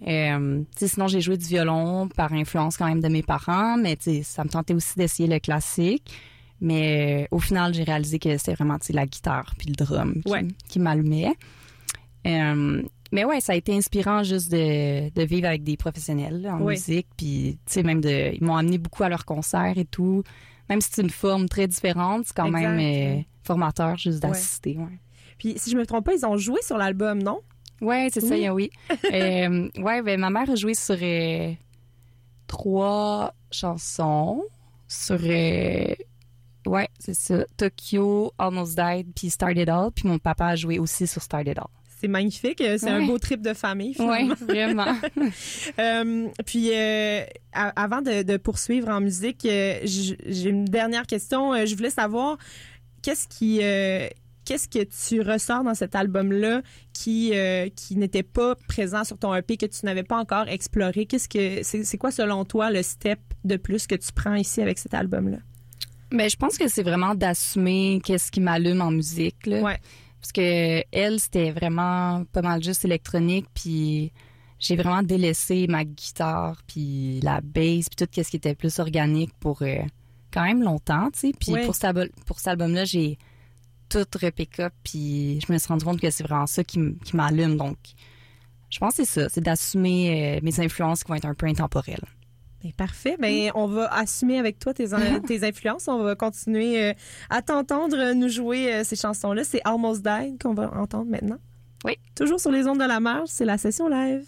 Euh, 0.07 0.63
sinon, 0.77 1.07
j'ai 1.07 1.21
joué 1.21 1.37
du 1.37 1.45
violon 1.45 2.07
par 2.07 2.33
influence 2.33 2.77
quand 2.77 2.87
même 2.87 3.01
de 3.01 3.07
mes 3.07 3.21
parents, 3.23 3.77
mais 3.77 3.95
tu 3.97 4.03
sais, 4.05 4.23
ça 4.23 4.43
me 4.43 4.49
tentait 4.49 4.73
aussi 4.73 4.95
d'essayer 4.97 5.27
le 5.29 5.39
classique. 5.39 6.11
Mais 6.59 7.23
euh, 7.23 7.27
au 7.31 7.39
final, 7.39 7.73
j'ai 7.73 7.83
réalisé 7.83 8.17
que 8.19 8.37
c'était 8.37 8.53
vraiment 8.53 8.77
la 8.91 9.05
guitare 9.05 9.53
puis 9.57 9.67
le 9.67 9.73
drum 9.73 10.21
qui, 10.25 10.31
Ouais. 10.31 10.45
qui 10.69 10.79
m'allumait. 10.79 11.33
Euh, 12.27 12.81
mais 13.11 13.25
ouais, 13.25 13.41
ça 13.41 13.53
a 13.53 13.55
été 13.55 13.75
inspirant 13.75 14.23
juste 14.23 14.51
de, 14.51 15.09
de 15.09 15.23
vivre 15.23 15.47
avec 15.47 15.63
des 15.63 15.75
professionnels 15.75 16.41
là, 16.41 16.55
en 16.55 16.61
Ouais. 16.61 16.73
musique. 16.73 17.07
Puis, 17.17 17.57
tu 17.65 17.73
sais, 17.73 17.83
même 17.83 17.99
de. 18.01 18.33
Ils 18.35 18.43
m'ont 18.43 18.55
amené 18.55 18.77
beaucoup 18.77 19.03
à 19.03 19.09
leurs 19.09 19.25
concerts 19.25 19.77
et 19.77 19.85
tout. 19.85 20.23
Même 20.69 20.81
si 20.81 20.89
c'est 20.93 21.01
une 21.01 21.09
forme 21.09 21.49
très 21.49 21.67
différente, 21.67 22.23
c'est 22.27 22.35
quand 22.35 22.45
Exact, 22.45 22.59
même 22.75 22.79
euh. 23.19 23.21
Formateur 23.43 23.97
juste 23.97 24.19
d'assister. 24.21 24.77
Ouais. 24.77 24.99
Puis 25.37 25.53
si 25.57 25.71
je 25.71 25.77
me 25.77 25.85
trompe 25.85 26.05
pas, 26.05 26.13
ils 26.13 26.25
ont 26.25 26.37
joué 26.37 26.61
sur 26.61 26.77
l'album, 26.77 27.21
non? 27.21 27.39
Ouais, 27.81 28.09
c'est 28.13 28.21
ça, 28.21 28.35
Oui. 28.35 28.49
oui. 28.49 28.71
euh, 29.13 29.69
ouais, 29.81 30.01
ben, 30.03 30.19
ma 30.19 30.29
mère 30.29 30.49
a 30.49 30.55
joué 30.55 30.73
sur 30.75 30.97
euh, 31.01 31.51
trois 32.47 33.33
chansons. 33.51 34.43
Sur. 34.87 35.17
euh, 35.23 35.93
ouais, 36.65 36.87
c'est 36.99 37.13
ça. 37.15 37.45
Tokyo, 37.57 38.33
Almost 38.37 38.77
Died, 38.77 39.07
puis 39.15 39.29
Started 39.29 39.69
All. 39.69 39.91
Puis 39.95 40.07
mon 40.07 40.19
papa 40.19 40.47
a 40.47 40.55
joué 40.55 40.79
aussi 40.79 41.07
sur 41.07 41.21
Started 41.21 41.57
All. 41.57 41.67
C'est 41.99 42.07
magnifique, 42.07 42.61
euh, 42.61 42.79
c'est 42.79 42.89
un 42.89 43.05
beau 43.05 43.19
trip 43.19 43.41
de 43.43 43.53
famille. 43.53 43.93
Finalement. 43.93 44.35
vraiment. 44.41 44.95
Euh, 45.79 46.27
puis 46.45 46.71
euh, 46.73 47.21
avant 47.53 48.01
de, 48.01 48.23
de 48.23 48.37
poursuivre 48.37 48.89
en 48.89 48.99
musique, 48.99 49.41
j'ai 49.43 50.49
une 50.49 50.65
dernière 50.65 51.05
question. 51.05 51.65
Je 51.65 51.75
voulais 51.75 51.89
savoir 51.91 52.37
qu'est-ce 53.01 53.27
qui 53.27 53.59
euh, 53.63 54.07
qu'est-ce 54.45 54.67
que 54.67 54.83
tu 54.83 55.21
ressors 55.21 55.63
dans 55.63 55.75
cet 55.75 55.95
album-là 55.95 56.61
qui 56.93 57.31
euh, 57.33 57.69
qui 57.75 57.95
n'était 57.95 58.23
pas 58.23 58.55
présent 58.67 59.03
sur 59.03 59.17
ton 59.17 59.33
EP 59.35 59.57
que 59.57 59.65
tu 59.65 59.85
n'avais 59.85 60.03
pas 60.03 60.17
encore 60.17 60.47
exploré? 60.47 61.05
Qu'est-ce 61.05 61.29
que 61.29 61.63
c'est 61.63 61.83
c'est 61.83 61.97
quoi 61.97 62.11
selon 62.11 62.45
toi 62.45 62.71
le 62.71 62.83
step 62.83 63.19
de 63.43 63.55
plus 63.57 63.87
que 63.87 63.95
tu 63.95 64.11
prends 64.13 64.35
ici 64.35 64.61
avec 64.61 64.77
cet 64.77 64.93
album-là? 64.93 65.37
Ben, 66.11 66.29
je 66.29 66.35
pense 66.35 66.57
que 66.57 66.67
c'est 66.67 66.83
vraiment 66.83 67.15
d'assumer 67.15 68.01
qu'est-ce 68.03 68.31
qui 68.31 68.41
m'allume 68.41 68.81
en 68.81 68.91
musique. 68.91 69.45
Là. 69.45 69.61
Ouais. 69.61 69.79
Parce 70.19 70.33
que 70.33 70.83
elle, 70.91 71.19
c'était 71.19 71.51
vraiment 71.51 72.25
pas 72.31 72.41
mal 72.41 72.61
juste 72.61 72.85
électronique, 72.85 73.47
puis 73.53 74.11
j'ai 74.59 74.75
vraiment 74.75 75.01
délaissé 75.01 75.65
ma 75.67 75.83
guitare, 75.83 76.61
puis 76.67 77.19
la 77.21 77.41
bass, 77.41 77.89
puis 77.89 77.95
tout 77.97 78.07
ce 78.13 78.29
qui 78.29 78.35
était 78.35 78.53
plus 78.53 78.79
organique 78.79 79.33
pour 79.39 79.63
euh, 79.63 79.79
quand 80.31 80.43
même 80.43 80.63
longtemps, 80.63 81.09
tu 81.11 81.19
sais. 81.19 81.31
Puis 81.37 81.53
pour, 81.65 81.75
cet 81.75 81.95
pour 82.25 82.39
cet 82.39 82.47
album-là, 82.47 82.85
j'ai 82.85 83.17
tout 83.91 84.05
repick-up, 84.21 84.73
puis 84.83 85.39
je 85.45 85.51
me 85.51 85.57
suis 85.57 85.67
rendu 85.67 85.83
compte 85.83 85.99
que 85.99 86.09
c'est 86.09 86.23
vraiment 86.23 86.47
ça 86.47 86.63
qui, 86.63 86.79
m'allume. 87.13 87.57
Donc, 87.57 87.77
je 88.69 88.79
pense 88.79 88.95
que 88.95 89.03
c'est 89.03 89.21
ça, 89.21 89.29
c'est 89.29 89.41
d'assumer 89.41 90.37
euh, 90.37 90.39
mes 90.43 90.59
influences 90.59 91.03
qui 91.03 91.09
vont 91.09 91.15
être 91.15 91.25
un 91.25 91.33
peu 91.33 91.45
intemporelles. 91.45 92.05
Ben, 92.63 92.71
parfait. 92.73 93.17
Ben, 93.19 93.51
on 93.55 93.67
va 93.67 93.91
assumer 93.93 94.37
avec 94.37 94.59
toi 94.59 94.73
tes, 94.73 94.87
tes 95.27 95.43
influences. 95.43 95.87
On 95.87 96.03
va 96.03 96.15
continuer 96.15 96.81
euh, 96.81 96.93
à 97.29 97.41
t'entendre 97.41 97.97
euh, 97.97 98.13
nous 98.13 98.29
jouer 98.29 98.83
ces 98.83 98.95
chansons-là. 98.95 99.43
C'est 99.43 99.61
Almost 99.65 100.03
Died 100.03 100.41
qu'on 100.41 100.53
va 100.53 100.71
entendre 100.75 101.09
maintenant. 101.09 101.39
Oui. 101.83 101.93
Toujours 102.15 102.39
sur 102.39 102.51
les 102.51 102.67
ondes 102.67 102.79
de 102.79 102.85
la 102.85 102.99
marge, 102.99 103.29
c'est 103.29 103.45
la 103.45 103.57
session 103.57 103.89
live. 103.89 104.25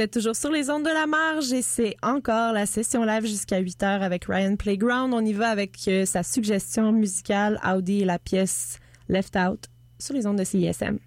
Vous 0.00 0.04
êtes 0.04 0.14
toujours 0.14 0.34
sur 0.34 0.50
les 0.50 0.70
ondes 0.70 0.84
de 0.84 0.88
la 0.88 1.06
marge 1.06 1.52
et 1.52 1.60
c'est 1.60 1.94
encore 2.02 2.54
la 2.54 2.64
session 2.64 3.04
live 3.04 3.26
jusqu'à 3.26 3.58
8 3.58 3.82
heures 3.82 4.02
avec 4.02 4.24
Ryan 4.24 4.56
Playground. 4.56 5.12
On 5.12 5.22
y 5.22 5.34
va 5.34 5.50
avec 5.50 5.76
euh, 5.88 6.06
sa 6.06 6.22
suggestion 6.22 6.90
musicale, 6.90 7.60
Audi 7.70 8.00
et 8.00 8.04
la 8.06 8.18
pièce 8.18 8.78
Left 9.10 9.36
Out 9.36 9.66
sur 9.98 10.14
les 10.14 10.26
ondes 10.26 10.38
de 10.38 10.44
CISM. 10.44 11.00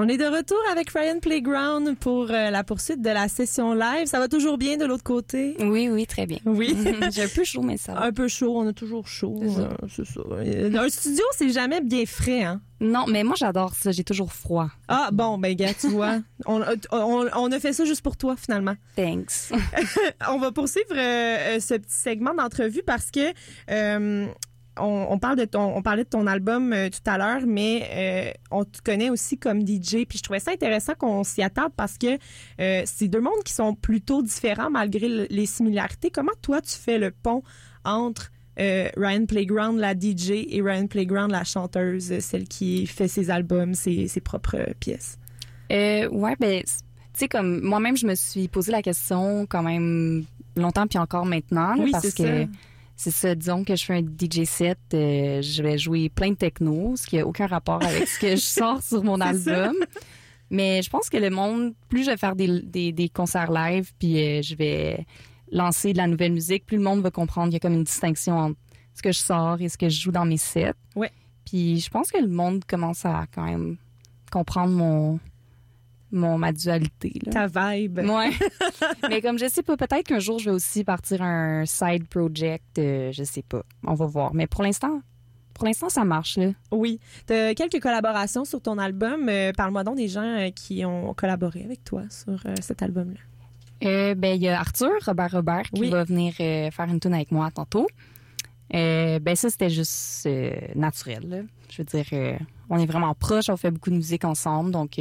On 0.00 0.06
est 0.06 0.16
de 0.16 0.24
retour 0.26 0.58
avec 0.70 0.90
Ryan 0.90 1.18
Playground 1.18 1.96
pour 1.98 2.30
euh, 2.30 2.50
la 2.50 2.62
poursuite 2.62 3.02
de 3.02 3.10
la 3.10 3.26
session 3.26 3.74
live. 3.74 4.06
Ça 4.06 4.20
va 4.20 4.28
toujours 4.28 4.56
bien 4.56 4.76
de 4.76 4.84
l'autre 4.84 5.02
côté? 5.02 5.56
Oui, 5.58 5.88
oui, 5.90 6.06
très 6.06 6.24
bien. 6.24 6.38
Oui. 6.44 6.76
J'ai 7.10 7.24
un 7.24 7.28
peu 7.28 7.42
chaud, 7.42 7.62
mais 7.62 7.78
ça 7.78 7.94
va. 7.94 8.04
Un 8.04 8.12
peu 8.12 8.28
chaud, 8.28 8.56
on 8.56 8.68
a 8.68 8.72
toujours 8.72 9.08
chaud. 9.08 9.40
C'est 9.42 9.48
ça. 9.54 9.60
euh, 9.60 10.04
ça. 10.04 10.20
Euh, 10.36 10.78
Un 10.78 10.88
studio, 10.88 11.24
c'est 11.36 11.50
jamais 11.50 11.80
bien 11.80 12.06
frais, 12.06 12.44
hein? 12.44 12.60
Non, 12.80 13.06
mais 13.08 13.24
moi, 13.24 13.34
j'adore 13.36 13.74
ça. 13.74 13.90
J'ai 13.90 14.04
toujours 14.04 14.32
froid. 14.32 14.68
Ah, 14.86 15.08
bon, 15.12 15.36
ben, 15.36 15.56
gars, 15.56 15.74
tu 15.74 15.88
vois. 15.88 16.20
On, 16.46 16.62
on, 16.92 17.26
on 17.34 17.50
a 17.50 17.58
fait 17.58 17.72
ça 17.72 17.84
juste 17.84 18.02
pour 18.02 18.16
toi, 18.16 18.36
finalement. 18.36 18.74
Thanks. 18.94 19.50
on 20.30 20.38
va 20.38 20.52
poursuivre 20.52 20.94
euh, 20.96 21.58
ce 21.58 21.74
petit 21.74 21.92
segment 21.96 22.34
d'entrevue 22.34 22.84
parce 22.86 23.10
que 23.10 23.32
euh, 23.72 24.28
on, 24.80 25.06
on 25.12 25.18
parle 25.18 25.36
de 25.36 25.44
ton, 25.44 25.76
on 25.76 25.82
parlait 25.82 26.04
de 26.04 26.08
ton 26.08 26.26
album 26.26 26.72
euh, 26.72 26.88
tout 26.90 27.00
à 27.10 27.18
l'heure, 27.18 27.42
mais 27.46 27.88
euh, 27.92 28.30
on 28.50 28.64
te 28.64 28.80
connaît 28.82 29.10
aussi 29.10 29.38
comme 29.38 29.66
DJ. 29.66 30.04
Puis 30.08 30.18
je 30.18 30.22
trouvais 30.22 30.40
ça 30.40 30.50
intéressant 30.52 30.94
qu'on 30.94 31.24
s'y 31.24 31.42
attarde 31.42 31.72
parce 31.76 31.98
que 31.98 32.18
euh, 32.60 32.82
c'est 32.84 33.08
deux 33.08 33.20
mondes 33.20 33.42
qui 33.44 33.52
sont 33.52 33.74
plutôt 33.74 34.22
différents 34.22 34.70
malgré 34.70 35.08
le- 35.08 35.26
les 35.30 35.46
similarités. 35.46 36.10
Comment 36.10 36.32
toi 36.42 36.60
tu 36.60 36.74
fais 36.76 36.98
le 36.98 37.10
pont 37.10 37.42
entre 37.84 38.30
Ryan 38.60 39.24
Playground, 39.24 39.78
la 39.78 39.94
DJ, 39.94 40.30
et 40.48 40.60
Ryan 40.60 40.88
Playground, 40.88 41.30
la 41.30 41.44
chanteuse, 41.44 42.18
celle 42.18 42.48
qui 42.48 42.86
fait 42.86 43.06
ses 43.06 43.30
albums, 43.30 43.74
ses, 43.74 44.08
ses 44.08 44.20
propres 44.20 44.58
pièces? 44.80 45.16
Euh, 45.70 46.08
ouais, 46.08 46.34
ben, 46.40 46.62
tu 46.64 46.72
sais, 47.14 47.28
comme 47.28 47.60
moi-même, 47.60 47.96
je 47.96 48.04
me 48.04 48.16
suis 48.16 48.48
posé 48.48 48.72
la 48.72 48.82
question 48.82 49.46
quand 49.48 49.62
même 49.62 50.24
longtemps, 50.56 50.88
puis 50.88 50.98
encore 50.98 51.24
maintenant, 51.24 51.74
là, 51.74 51.82
Oui, 51.84 51.92
parce 51.92 52.08
c'est 52.08 52.16
que 52.16 52.44
ça. 52.46 52.50
C'est 52.98 53.12
ça, 53.12 53.32
disons 53.36 53.62
que 53.62 53.76
je 53.76 53.84
fais 53.84 53.94
un 53.94 54.02
DJ 54.02 54.42
set, 54.44 54.76
euh, 54.92 55.40
je 55.40 55.62
vais 55.62 55.78
jouer 55.78 56.08
plein 56.08 56.30
de 56.30 56.34
techno, 56.34 56.96
ce 56.96 57.06
qui 57.06 57.16
n'a 57.16 57.24
aucun 57.24 57.46
rapport 57.46 57.80
avec 57.80 58.08
ce 58.08 58.18
que 58.18 58.30
je 58.30 58.36
sors 58.42 58.82
sur 58.82 59.04
mon 59.04 59.18
ça. 59.18 59.26
album. 59.26 59.76
Mais 60.50 60.82
je 60.82 60.90
pense 60.90 61.08
que 61.08 61.16
le 61.16 61.30
monde, 61.30 61.74
plus 61.88 62.04
je 62.04 62.10
vais 62.10 62.16
faire 62.16 62.34
des, 62.34 62.60
des, 62.60 62.90
des 62.90 63.08
concerts 63.08 63.52
live, 63.52 63.92
puis 64.00 64.20
euh, 64.20 64.42
je 64.42 64.56
vais 64.56 65.06
lancer 65.52 65.92
de 65.92 65.98
la 65.98 66.08
nouvelle 66.08 66.32
musique, 66.32 66.66
plus 66.66 66.76
le 66.76 66.82
monde 66.82 67.00
va 67.00 67.12
comprendre 67.12 67.46
qu'il 67.46 67.54
y 67.54 67.56
a 67.56 67.60
comme 67.60 67.74
une 67.74 67.84
distinction 67.84 68.36
entre 68.36 68.58
ce 68.94 69.02
que 69.02 69.12
je 69.12 69.20
sors 69.20 69.62
et 69.62 69.68
ce 69.68 69.78
que 69.78 69.88
je 69.88 70.00
joue 70.00 70.10
dans 70.10 70.24
mes 70.26 70.36
sets. 70.36 70.74
Ouais. 70.96 71.12
Puis 71.46 71.78
je 71.78 71.90
pense 71.90 72.10
que 72.10 72.18
le 72.18 72.26
monde 72.26 72.64
commence 72.64 73.06
à 73.06 73.26
quand 73.32 73.44
même 73.44 73.76
comprendre 74.32 74.72
mon, 74.72 75.20
mon 76.10 76.38
ma 76.38 76.52
dualité. 76.52 77.12
Là. 77.26 77.32
Ta 77.48 77.76
vibe. 77.76 77.98
Ouais. 77.98 78.30
Mais 79.10 79.20
comme 79.20 79.38
je 79.38 79.46
sais 79.48 79.62
pas, 79.62 79.76
peut-être 79.76 80.06
qu'un 80.06 80.18
jour 80.18 80.38
je 80.38 80.46
vais 80.46 80.54
aussi 80.56 80.84
partir 80.84 81.22
un 81.22 81.64
side 81.66 82.06
project, 82.08 82.78
euh, 82.78 83.10
je 83.12 83.24
sais 83.24 83.42
pas. 83.42 83.62
On 83.84 83.94
va 83.94 84.06
voir. 84.06 84.32
Mais 84.34 84.46
pour 84.46 84.62
l'instant, 84.62 85.00
pour 85.54 85.66
l'instant 85.66 85.88
ça 85.88 86.04
marche 86.04 86.36
là. 86.38 86.52
Oui. 86.72 87.00
Tu 87.26 87.32
as 87.34 87.54
quelques 87.54 87.80
collaborations 87.80 88.44
sur 88.44 88.60
ton 88.62 88.78
album. 88.78 89.28
Euh, 89.28 89.52
Parle-moi 89.56 89.84
donc 89.84 89.96
des 89.96 90.08
gens 90.08 90.22
euh, 90.22 90.50
qui 90.50 90.84
ont 90.84 91.12
collaboré 91.14 91.64
avec 91.64 91.84
toi 91.84 92.02
sur 92.10 92.40
euh, 92.46 92.54
cet 92.60 92.82
album-là. 92.82 93.20
Ben 93.80 94.34
il 94.34 94.42
y 94.42 94.48
a 94.48 94.58
Arthur 94.58 94.90
Robert 95.06 95.30
Robert 95.30 95.62
qui 95.72 95.80
Oui. 95.82 95.90
va 95.90 96.02
venir 96.04 96.34
faire 96.34 96.86
une 96.88 96.98
tune 96.98 97.14
avec 97.14 97.30
moi 97.30 97.50
tantôt. 97.52 97.86
Ben 98.72 99.36
ça 99.36 99.50
c'était 99.50 99.70
juste 99.70 100.28
naturel. 100.74 101.28
là. 101.28 101.36
Je 101.70 101.82
veux 101.82 101.84
dire, 101.84 102.38
on 102.70 102.78
est 102.78 102.86
vraiment 102.86 103.14
proches, 103.14 103.48
on 103.50 103.56
fait 103.56 103.70
beaucoup 103.70 103.90
de 103.90 103.94
musique 103.96 104.24
ensemble, 104.24 104.72
donc 104.72 104.98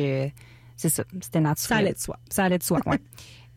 c'est 0.78 0.89
ça, 0.89 1.03
c'était 1.21 1.41
naturel. 1.41 1.67
Ça 1.67 1.75
allait 1.78 1.93
de 1.93 1.99
soi. 1.99 2.19
Ça 2.30 2.43
allait 2.45 2.57
de 2.59 2.63
soi, 2.63 2.80
ouais. 2.86 2.99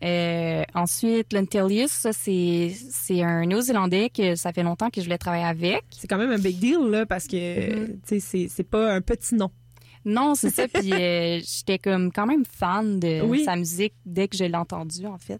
Euh, 0.03 0.63
ensuite, 0.73 1.31
Lentelius, 1.31 1.91
ça, 1.91 2.11
c'est, 2.11 2.73
c'est 2.89 3.21
un 3.21 3.45
Néo-Zélandais 3.45 4.09
que 4.09 4.33
ça 4.33 4.51
fait 4.51 4.63
longtemps 4.63 4.89
que 4.89 4.99
je 4.99 5.05
voulais 5.05 5.19
travailler 5.19 5.43
avec. 5.43 5.83
C'est 5.91 6.07
quand 6.07 6.17
même 6.17 6.31
un 6.31 6.39
big 6.39 6.57
deal, 6.57 6.79
là, 6.89 7.05
parce 7.05 7.27
que 7.27 7.35
Mm-hmm. 7.37 7.85
tu 7.87 7.99
sais, 8.07 8.19
c'est 8.19 8.47
c'est 8.49 8.63
pas 8.63 8.91
un 8.95 9.01
petit 9.01 9.35
nom. 9.35 9.51
Non, 10.03 10.33
c'est 10.33 10.49
ça. 10.49 10.67
Puis 10.67 10.91
euh, 10.91 11.39
j'étais 11.45 11.77
comme 11.77 12.11
quand 12.11 12.25
même 12.25 12.45
fan 12.45 12.99
de 12.99 13.21
Oui. 13.21 13.43
sa 13.43 13.55
musique 13.55 13.93
dès 14.03 14.27
que 14.27 14.35
je 14.35 14.43
l'ai 14.45 14.55
entendu, 14.55 15.05
en 15.05 15.19
fait. 15.19 15.39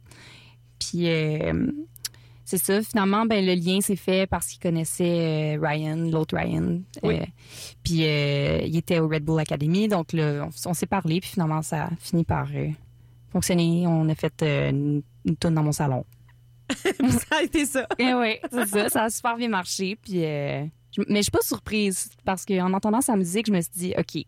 Puis 0.78 1.10
euh, 1.10 1.66
c'est 2.46 2.58
ça. 2.58 2.82
Finalement, 2.82 3.26
ben 3.26 3.46
le 3.46 3.54
lien 3.54 3.82
s'est 3.82 3.96
fait 3.96 4.28
parce 4.28 4.48
qu'il 4.48 4.60
connaissait 4.60 5.56
euh, 5.58 5.60
Ryan, 5.62 5.96
l'autre 5.98 6.36
Ryan. 6.38 6.82
Oui. 7.04 7.20
Euh, 7.20 7.26
puis 7.84 8.06
euh, 8.06 8.62
il 8.66 8.76
était 8.78 9.00
au 9.00 9.08
Red 9.08 9.24
Bull 9.24 9.40
Academy, 9.40 9.88
donc 9.88 10.14
là, 10.14 10.48
on, 10.48 10.70
on 10.70 10.74
s'est 10.74 10.86
parlé. 10.88 11.20
Puis 11.22 11.30
finalement, 11.32 11.62
ça 11.62 11.86
a 11.86 11.90
fini 12.00 12.24
par 12.24 12.48
euh, 12.54 12.68
fonctionner. 13.32 13.86
On 13.88 14.08
a 14.10 14.16
fait 14.16 14.42
euh, 14.44 14.70
une, 14.70 15.02
une 15.26 15.36
tourne 15.38 15.54
dans 15.56 15.64
mon 15.64 15.72
salon. 15.72 16.06
ça 16.72 17.38
a 17.38 17.44
été 17.44 17.66
ça. 17.66 17.86
Eh 18.00 18.14
oui, 18.14 18.38
c'est 18.52 18.66
ça. 18.68 18.90
Ça 18.90 19.04
a 19.04 19.10
super 19.10 19.36
bien 19.38 19.50
marché. 19.50 19.98
Puis, 20.02 20.24
euh, 20.26 20.66
je- 20.96 21.02
mais 21.10 21.18
je 21.20 21.24
suis 21.24 21.32
pas 21.32 21.42
surprise 21.42 22.10
parce 22.26 22.46
qu'en 22.46 22.74
entendant 22.74 23.02
sa 23.02 23.16
musique, 23.16 23.48
je 23.48 23.52
me 23.52 23.62
suis 23.62 23.72
dit, 23.74 23.94
OK, 23.98 24.24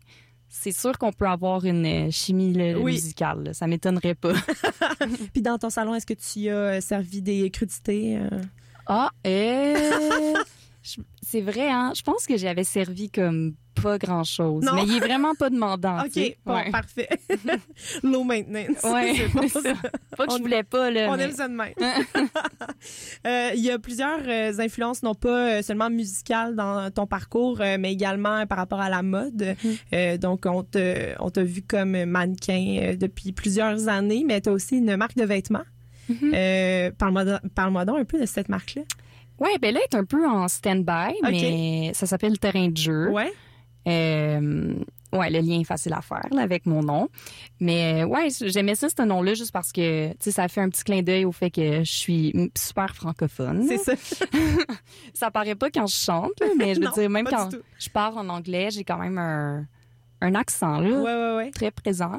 c'est 0.56 0.70
sûr 0.72 0.96
qu'on 0.98 1.12
peut 1.12 1.26
avoir 1.26 1.64
une 1.64 1.84
euh, 1.84 2.10
chimie 2.12 2.54
Oui. 2.76 2.92
musicale. 2.92 3.42
là. 3.44 3.54
Ça 3.54 3.66
m'étonnerait 3.66 4.14
pas. 4.14 4.32
Puis 5.32 5.42
dans 5.42 5.58
ton 5.58 5.68
salon, 5.68 5.94
est-ce 5.96 6.06
que 6.06 6.14
tu 6.14 6.38
y 6.40 6.48
as 6.50 6.54
euh, 6.56 6.80
servi 6.80 7.20
des 7.22 7.50
crudités? 7.50 8.16
euh? 8.18 8.40
Ah, 8.86 9.10
je- 9.24 10.44
c'est 11.22 11.40
vrai, 11.40 11.70
hein? 11.70 11.92
Je 11.96 12.02
pense 12.02 12.26
que 12.26 12.36
j'avais 12.36 12.64
servi 12.64 13.10
comme 13.10 13.54
pas 13.82 13.98
grand-chose. 13.98 14.62
Non. 14.64 14.74
Mais 14.74 14.84
il 14.84 14.96
est 14.96 15.00
vraiment 15.00 15.34
pas 15.34 15.50
demandant. 15.50 15.98
OK, 16.04 16.12
sais. 16.12 16.36
bon, 16.46 16.54
ouais. 16.54 16.70
parfait. 16.70 17.08
Low 18.04 18.22
maintenance. 18.22 18.82
Ouais, 18.84 19.14
C'est 19.16 19.28
bon, 19.32 19.48
ça. 19.48 19.60
Pas 20.16 20.26
que 20.26 20.32
On- 20.32 20.36
je 20.36 20.42
voulais 20.42 20.62
pas, 20.62 20.90
là. 20.90 21.08
On 21.10 21.16
mais- 21.16 21.24
aime 21.24 21.32
ça 21.32 21.48
de 21.48 21.54
même. 21.54 21.72
Euh, 23.26 23.50
Il 23.54 23.60
y 23.64 23.70
a 23.70 23.78
plusieurs 23.78 24.20
euh, 24.26 24.52
influences, 24.58 25.02
non 25.02 25.14
pas 25.14 25.58
euh, 25.58 25.62
seulement 25.62 25.90
musicales 25.90 26.54
dans 26.54 26.90
ton 26.90 27.06
parcours, 27.06 27.58
mais 27.58 27.92
également 27.92 28.46
par 28.46 28.58
rapport 28.58 28.80
à 28.80 28.90
la 28.90 29.02
mode. 29.02 29.42
Mm-hmm. 29.42 29.78
Euh, 29.94 30.18
donc, 30.18 30.44
on 30.46 30.62
t'a 30.62 31.42
vu 31.42 31.62
comme 31.62 32.04
mannequin 32.04 32.94
depuis 32.98 33.32
plusieurs 33.32 33.88
années, 33.88 34.24
mais 34.26 34.40
tu 34.40 34.50
as 34.50 34.52
aussi 34.52 34.76
une 34.78 34.96
marque 34.96 35.16
de 35.16 35.24
vêtements. 35.24 35.64
Mm-hmm. 36.10 36.32
Euh, 36.34 36.90
Parle-moi 36.98 37.24
parle-moi 37.54 37.84
donc 37.86 37.98
un 37.98 38.04
peu 38.04 38.20
de 38.20 38.26
cette 38.26 38.48
marque-là. 38.50 38.82
Ouais, 39.40 39.58
ben 39.60 39.74
là, 39.74 39.80
elle 39.82 39.96
est 39.96 40.00
un 40.00 40.04
peu 40.04 40.26
en 40.28 40.46
stand-by, 40.48 41.14
mais 41.22 41.92
ça 41.94 42.06
s'appelle 42.06 42.32
le 42.32 42.38
terrain 42.38 42.68
de 42.68 42.76
jeu. 42.76 43.10
Ouais. 43.10 43.32
Euh, 43.86 44.74
ouais, 45.12 45.28
le 45.30 45.40
lien 45.40 45.60
est 45.60 45.64
facile 45.64 45.92
à 45.92 46.00
faire 46.00 46.22
là, 46.30 46.40
avec 46.42 46.64
mon 46.64 46.82
nom. 46.82 47.08
Mais 47.60 48.02
euh, 48.02 48.06
ouais, 48.06 48.28
j'aimais 48.40 48.74
ça, 48.74 48.88
ce 48.88 49.02
nom-là, 49.02 49.34
juste 49.34 49.52
parce 49.52 49.72
que 49.72 50.08
tu 50.12 50.16
sais, 50.20 50.30
ça 50.30 50.48
fait 50.48 50.60
un 50.62 50.70
petit 50.70 50.84
clin 50.84 51.02
d'œil 51.02 51.24
au 51.26 51.32
fait 51.32 51.50
que 51.50 51.80
je 51.84 51.92
suis 51.92 52.50
super 52.56 52.94
francophone. 52.94 53.66
C'est 53.68 53.78
ça. 53.78 53.92
Ça 55.14 55.30
paraît 55.30 55.54
pas 55.54 55.70
quand 55.70 55.86
je 55.86 55.94
chante, 55.96 56.32
mais 56.56 56.74
je 56.74 56.80
veux 56.80 56.86
Non, 56.86 56.92
dire, 56.92 57.10
même 57.10 57.26
quand 57.26 57.50
je 57.78 57.90
parle 57.90 58.18
en 58.18 58.28
anglais, 58.30 58.70
j'ai 58.70 58.84
quand 58.84 58.98
même 58.98 59.18
un, 59.18 59.66
un 60.22 60.34
accent 60.34 60.78
là, 60.80 60.88
Ouais, 61.02 61.14
ouais, 61.14 61.36
ouais. 61.36 61.50
très 61.50 61.70
présent. 61.70 62.18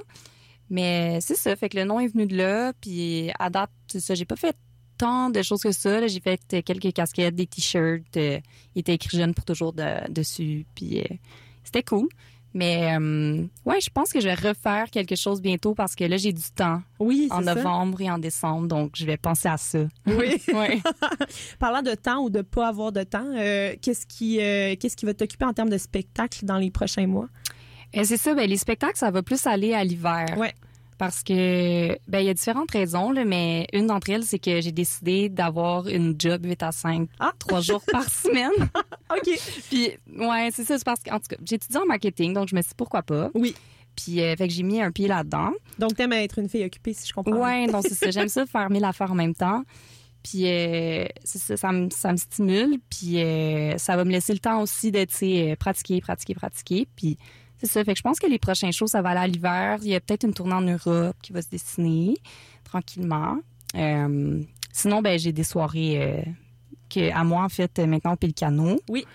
Mais 0.69 1.19
c'est 1.21 1.35
ça, 1.35 1.55
fait 1.55 1.69
que 1.69 1.77
le 1.77 1.83
nom 1.85 1.99
est 1.99 2.07
venu 2.07 2.25
de 2.27 2.35
là, 2.37 2.73
puis 2.79 3.31
à 3.39 3.49
date, 3.49 3.69
c'est 3.87 3.99
ça, 3.99 4.13
j'ai 4.15 4.25
pas 4.25 4.35
fait 4.35 4.55
tant 4.97 5.29
de 5.29 5.41
choses 5.41 5.61
que 5.61 5.71
ça. 5.71 5.99
là. 5.99 6.07
J'ai 6.07 6.19
fait 6.19 6.41
euh, 6.53 6.61
quelques 6.63 6.93
casquettes, 6.93 7.35
des 7.35 7.47
t-shirts, 7.47 8.17
euh, 8.17 8.39
il 8.75 8.79
était 8.79 8.93
écrit 8.93 9.17
jeune 9.17 9.33
pour 9.33 9.45
toujours 9.45 9.73
de- 9.73 10.11
dessus, 10.11 10.65
puis 10.75 10.99
euh, 11.01 11.03
c'était 11.63 11.83
cool. 11.83 12.07
Mais 12.57 12.95
euh, 12.97 13.45
ouais, 13.65 13.81
je 13.81 13.89
pense 13.89 14.13
que 14.13 14.21
je 14.21 14.27
vais 14.29 14.33
refaire 14.33 14.89
quelque 14.89 15.17
chose 15.17 15.41
bientôt 15.41 15.75
parce 15.75 15.93
que 15.93 16.05
là 16.05 16.15
j'ai 16.15 16.31
du 16.31 16.41
temps 16.55 16.81
Oui, 16.99 17.27
en 17.29 17.43
ça. 17.43 17.53
novembre 17.53 17.99
et 17.99 18.09
en 18.09 18.17
décembre, 18.17 18.67
donc 18.69 18.91
je 18.95 19.05
vais 19.05 19.17
penser 19.17 19.49
à 19.49 19.57
ça. 19.57 19.79
Oui. 20.07 20.41
Parlant 21.59 21.81
de 21.81 21.93
temps 21.95 22.23
ou 22.23 22.29
de 22.29 22.41
pas 22.41 22.69
avoir 22.69 22.93
de 22.93 23.03
temps, 23.03 23.27
euh, 23.35 23.75
qu'est-ce 23.81 24.05
qui, 24.05 24.39
euh, 24.39 24.75
qu'est-ce 24.79 24.95
qui 24.95 25.05
va 25.05 25.13
t'occuper 25.13 25.43
en 25.43 25.51
termes 25.53 25.69
de 25.69 25.77
spectacle 25.77 26.45
dans 26.45 26.57
les 26.57 26.71
prochains 26.71 27.07
mois? 27.07 27.27
C'est 27.93 28.17
ça, 28.17 28.33
ben, 28.33 28.49
les 28.49 28.57
spectacles, 28.57 28.97
ça 28.97 29.11
va 29.11 29.21
plus 29.23 29.45
aller 29.47 29.73
à 29.73 29.83
l'hiver. 29.83 30.35
Ouais. 30.37 30.53
Parce 30.97 31.23
que, 31.23 31.89
ben, 32.07 32.19
il 32.19 32.25
y 32.25 32.29
a 32.29 32.33
différentes 32.33 32.71
raisons, 32.71 33.11
là, 33.11 33.25
mais 33.25 33.67
une 33.73 33.87
d'entre 33.87 34.09
elles, 34.11 34.23
c'est 34.23 34.39
que 34.39 34.61
j'ai 34.61 34.71
décidé 34.71 35.27
d'avoir 35.27 35.87
une 35.89 36.15
job 36.17 36.45
8 36.45 36.63
à 36.63 36.71
5, 36.71 37.09
Ah. 37.19 37.33
trois 37.37 37.59
jours 37.59 37.83
par 37.91 38.09
semaine. 38.09 38.51
OK. 39.11 39.39
Puis, 39.69 39.89
ouais, 40.17 40.49
c'est 40.53 40.63
ça, 40.63 40.77
c'est 40.77 40.85
parce 40.85 41.01
que, 41.01 41.11
en 41.11 41.19
tout 41.19 41.27
cas, 41.29 41.35
j'étudie 41.45 41.77
en 41.77 41.85
marketing, 41.85 42.33
donc 42.33 42.47
je 42.47 42.55
me 42.55 42.61
suis 42.61 42.69
dit 42.69 42.75
pourquoi 42.77 43.01
pas. 43.03 43.29
Oui. 43.33 43.53
Puis, 43.97 44.21
euh, 44.21 44.35
fait 44.37 44.47
que 44.47 44.53
j'ai 44.53 44.63
mis 44.63 44.81
un 44.81 44.91
pied 44.91 45.07
là-dedans. 45.07 45.51
Donc, 45.79 45.95
t'aimes 45.95 46.13
être 46.13 46.39
une 46.39 46.47
fille 46.49 46.63
occupée, 46.65 46.93
si 46.93 47.07
je 47.07 47.13
comprends. 47.13 47.31
bien. 47.33 47.41
Ouais, 47.65 47.67
donc 47.67 47.83
c'est 47.87 47.95
ça. 47.95 48.09
J'aime 48.11 48.27
ça 48.29 48.45
faire 48.45 48.69
mille 48.69 48.83
affaires 48.85 49.11
en 49.11 49.15
même 49.15 49.35
temps. 49.35 49.63
Puis 50.23 50.47
euh, 50.47 51.05
c'est 51.23 51.37
ça, 51.39 51.55
ça 51.55 51.71
me, 51.71 51.89
ça 51.91 52.11
me 52.11 52.17
stimule. 52.17 52.77
Puis 52.89 53.21
euh, 53.21 53.77
ça 53.77 53.95
va 53.95 54.05
me 54.05 54.11
laisser 54.11 54.33
le 54.33 54.39
temps 54.39 54.61
aussi 54.61 54.91
de, 54.91 55.03
tu 55.05 55.13
sais, 55.15 55.51
euh, 55.51 55.55
pratiquer, 55.55 56.01
pratiquer, 56.01 56.33
pratiquer. 56.33 56.87
Puis 56.95 57.17
c'est 57.59 57.67
ça. 57.67 57.83
Fait 57.83 57.93
que 57.93 57.97
je 57.97 58.03
pense 58.03 58.19
que 58.19 58.27
les 58.27 58.39
prochains 58.39 58.71
shows, 58.71 58.87
ça 58.87 59.01
va 59.01 59.09
aller 59.09 59.19
à 59.19 59.27
l'hiver. 59.27 59.79
Il 59.81 59.89
y 59.89 59.95
a 59.95 59.99
peut-être 59.99 60.23
une 60.25 60.33
tournée 60.33 60.53
en 60.53 60.61
Europe 60.61 61.15
qui 61.21 61.31
va 61.33 61.41
se 61.41 61.49
dessiner 61.49 62.15
tranquillement. 62.63 63.37
Euh, 63.75 64.41
sinon, 64.71 65.01
ben 65.01 65.17
j'ai 65.19 65.31
des 65.31 65.43
soirées 65.43 66.01
euh, 66.01 66.21
que, 66.89 67.11
à 67.13 67.23
moi, 67.23 67.43
en 67.43 67.49
fait, 67.49 67.79
maintenant 67.79 68.13
au 68.13 68.17
Pélicano. 68.17 68.79
Oui. 68.89 69.05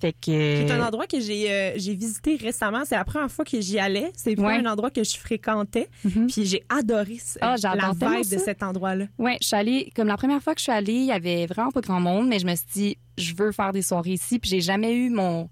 Fait 0.00 0.12
que... 0.12 0.66
C'est 0.66 0.70
un 0.72 0.84
endroit 0.84 1.06
que 1.06 1.20
j'ai 1.20 1.48
euh, 1.52 1.72
j'ai 1.76 1.94
visité 1.94 2.34
récemment. 2.34 2.82
C'est 2.84 2.96
la 2.96 3.04
première 3.04 3.30
fois 3.30 3.44
que 3.44 3.60
j'y 3.60 3.78
allais. 3.78 4.10
C'est 4.16 4.36
Ouais. 4.36 4.54
un 4.56 4.66
endroit 4.66 4.90
que 4.90 5.04
je 5.04 5.16
fréquentais. 5.16 5.88
Mhm. 6.04 6.26
Puis 6.26 6.44
j'ai 6.44 6.64
adoré 6.68 7.18
ce- 7.24 7.38
Ah, 7.40 7.54
la 7.62 7.92
de 8.20 8.38
cet 8.38 8.64
endroit-là. 8.64 9.04
Ouais, 9.18 9.36
je 9.40 9.46
suis 9.46 9.56
allée, 9.56 9.92
comme 9.94 10.08
la 10.08 10.16
première 10.16 10.42
fois 10.42 10.54
que 10.54 10.58
je 10.60 10.64
suis 10.64 10.72
allée, 10.72 10.94
il 10.94 11.04
y 11.06 11.12
avait 11.12 11.46
vraiment 11.46 11.70
pas 11.70 11.80
grand 11.82 12.00
monde, 12.00 12.26
mais 12.26 12.40
je 12.40 12.46
me 12.46 12.54
suis 12.56 12.66
dit, 12.72 12.98
je 13.16 13.32
veux 13.36 13.52
faire 13.52 13.72
des 13.72 13.82
soirées 13.82 14.14
ici, 14.14 14.40
puis 14.40 14.50
j'ai 14.50 14.60
jamais 14.60 14.92
eu 14.92 15.08
mon, 15.08 15.48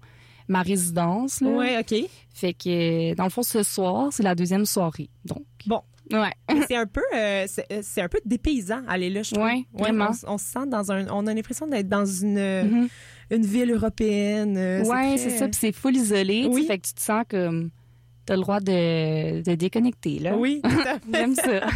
ma 0.47 0.61
résidence. 0.61 1.41
Là. 1.41 1.49
Ouais, 1.49 1.79
OK. 1.79 1.95
Fait 2.33 2.53
que, 2.53 3.13
dans 3.15 3.23
le 3.25 3.29
fond, 3.29 3.43
ce 3.43 3.63
soir, 3.63 4.09
c'est 4.11 4.23
la 4.23 4.35
deuxième 4.35 4.65
soirée. 4.65 5.09
Donc, 5.25 5.43
Bon. 5.67 5.81
ouais. 6.11 6.31
C'est 6.67 6.75
un 6.75 6.85
peu 6.85 7.01
euh, 7.15 7.45
c'est 7.47 7.65
euh, 7.71 8.03
un 8.03 8.09
peu 8.09 8.19
dépaysant 8.25 8.81
aller 8.87 9.09
là 9.09 9.23
je 9.23 9.31
trouve. 9.31 9.45
Ouais, 9.45 9.65
vraiment. 9.73 10.11
on, 10.27 10.37
se 10.37 10.45
sent 10.45 10.67
dans 10.67 10.91
un 10.91 11.07
on 11.09 11.27
a 11.27 11.33
l'impression 11.33 11.67
d'être 11.67 11.87
dans 11.89 12.05
une 12.05 12.37
euh, 12.37 12.63
Mhm. 12.63 12.87
une 13.31 13.45
ville 13.45 13.71
européenne. 13.71 14.57
euh, 14.57 14.83
ouais, 14.83 15.15
très- 15.15 15.17
c'est 15.17 15.29
ça. 15.37 15.45
Puis 15.47 15.57
c'est 15.59 15.71
full 15.71 15.95
isolé. 15.95 16.47
Oui. 16.51 16.65
Fait 16.65 16.77
que 16.79 16.87
tu 16.87 16.93
te 16.93 17.01
sens 17.01 17.23
comme. 17.29 17.69
T'as 18.25 18.35
le 18.35 18.41
droit 18.41 18.59
de, 18.59 19.41
de 19.41 19.55
déconnecter, 19.55 20.19
là. 20.19 20.37
Oui, 20.37 20.61
tout 20.63 20.69
à 20.69 20.93
fait. 20.99 21.01
J'aime 21.13 21.35
ça. 21.35 21.61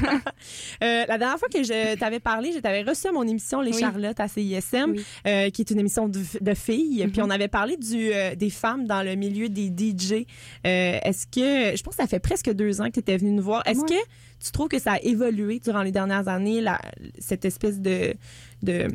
Euh, 0.84 1.06
la 1.08 1.18
dernière 1.18 1.39
fois 1.39 1.48
que 1.48 1.64
je 1.64 1.96
t'avais 1.96 2.20
parlé, 2.20 2.52
je 2.54 2.60
t'avais 2.60 2.84
reçu 2.84 3.08
à 3.08 3.12
mon 3.12 3.24
émission 3.24 3.62
Les 3.62 3.72
Oui. 3.74 3.80
Charlottes 3.80 4.20
à 4.20 4.28
CISM, 4.28 4.91
Oui. 4.91 5.04
euh, 5.26 5.50
qui 5.50 5.62
est 5.62 5.72
une 5.72 5.80
émission 5.80 6.08
de, 6.08 6.20
de 6.41 6.54
filles. 6.54 7.04
Mhm. 7.06 7.12
Puis 7.12 7.22
on 7.22 7.30
avait 7.30 7.48
parlé 7.48 7.78
du, 7.78 8.12
euh, 8.14 8.36
des 8.36 8.50
femmes 8.50 8.86
dans 8.86 9.02
le 9.02 9.16
milieu 9.16 9.50
des 9.50 9.68
DJ. 9.70 10.26
Est-ce 10.64 11.26
que, 11.28 11.76
je 11.76 11.82
pense 11.84 11.96
que 11.96 12.02
ça 12.02 12.08
fait 12.08 12.20
presque 12.20 12.52
deux 12.54 12.82
ans 12.82 12.86
que 12.88 12.91
tu 12.91 13.00
étais 13.00 13.18
venue 13.18 13.32
nous 13.32 13.43
voir. 13.43 13.64
Est-ce 13.66 13.80
Ouais. 13.82 13.88
que 13.88 14.46
tu 14.46 14.52
trouves 14.52 14.68
que 14.68 14.80
ça 14.80 14.93
a 14.93 15.00
évolué 15.02 15.60
durant 15.60 15.82
les 15.82 15.91
dernières 15.91 16.28
années, 16.28 16.62
la, 16.62 16.80
cette 17.20 17.46
espèce 17.46 17.80
de... 17.80 18.14
de 18.62 18.88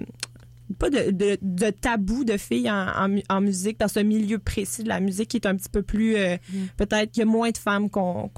pas 0.79 0.91
de, 0.91 1.11
de, 1.11 1.39
de 1.43 1.71
tabou 1.71 2.25
de 2.25 2.37
filles 2.37 2.71
en, 2.71 2.87
en, 2.97 3.09
mu- 3.09 3.23
en 3.29 3.41
musique, 3.41 3.79
dans 3.81 3.89
ce 3.89 4.01
milieu 4.01 4.39
précis 4.39 4.83
de 4.85 4.89
la 4.89 5.01
musique 5.01 5.29
qui 5.29 5.37
est 5.37 5.47
un 5.47 5.57
petit 5.57 5.69
peu 5.69 5.83
plus... 5.83 6.17
euh, 6.17 6.37
Mhm. 6.53 6.69
Peut-être 6.77 7.11
qu'il 7.13 7.21
y 7.21 7.23
a 7.23 7.27
moins 7.27 7.51
de 7.51 7.59
femmes 7.59 7.91
qu'on 7.91 8.31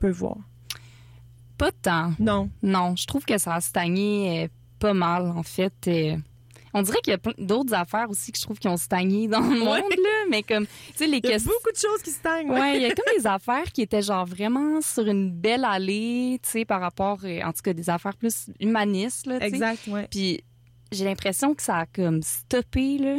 peut 0.00 0.10
voir. 0.10 0.36
Pas 1.58 1.70
tant. 1.82 2.12
Non. 2.18 2.50
Non, 2.62 2.96
je 2.96 3.06
trouve 3.06 3.24
que 3.24 3.38
ça 3.38 3.54
a 3.54 3.60
stagné 3.60 4.44
euh, 4.44 4.48
pas 4.78 4.94
mal, 4.94 5.26
en 5.28 5.42
fait. 5.42 5.72
Euh, 5.86 6.16
on 6.74 6.80
dirait 6.82 6.98
qu'il 7.04 7.12
y 7.12 7.16
a 7.16 7.20
d'autres 7.38 7.74
affaires 7.74 8.08
aussi 8.08 8.32
que 8.32 8.38
je 8.38 8.42
trouve 8.42 8.58
qui 8.58 8.66
ont 8.66 8.78
stagné 8.78 9.28
dans 9.28 9.40
le 9.40 9.58
monde, 9.58 9.66
là. 9.68 10.24
Mais 10.30 10.42
comme, 10.42 10.66
tu 10.66 10.72
sais, 10.96 11.06
les 11.06 11.18
Il 11.18 11.24
y 11.24 11.28
a 11.28 11.32
questions. 11.32 11.52
beaucoup 11.52 11.70
de 11.72 11.76
choses 11.78 12.02
qui 12.02 12.10
stagnent. 12.10 12.50
Ouais, 12.50 12.76
il 12.78 12.82
y 12.82 12.86
a 12.86 12.94
comme 12.94 13.04
des 13.16 13.26
affaires 13.26 13.70
qui 13.72 13.82
étaient 13.82 14.00
genre 14.02 14.24
vraiment 14.24 14.80
sur 14.80 15.06
une 15.06 15.30
belle 15.30 15.64
allée, 15.64 16.40
tu 16.42 16.48
sais, 16.48 16.64
par 16.64 16.80
rapport, 16.80 17.18
en 17.24 17.52
tout 17.52 17.62
cas, 17.62 17.74
des 17.74 17.90
affaires 17.90 18.16
plus 18.16 18.46
humanistes, 18.58 19.26
là, 19.26 19.34
tu 19.38 19.40
sais. 19.48 19.54
Exact, 19.54 19.86
ouais. 19.88 20.08
Puis 20.10 20.42
j'ai 20.92 21.04
l'impression 21.04 21.54
que 21.54 21.62
ça 21.62 21.78
a 21.78 21.86
comme 21.86 22.22
stoppé, 22.22 22.98
là. 22.98 23.16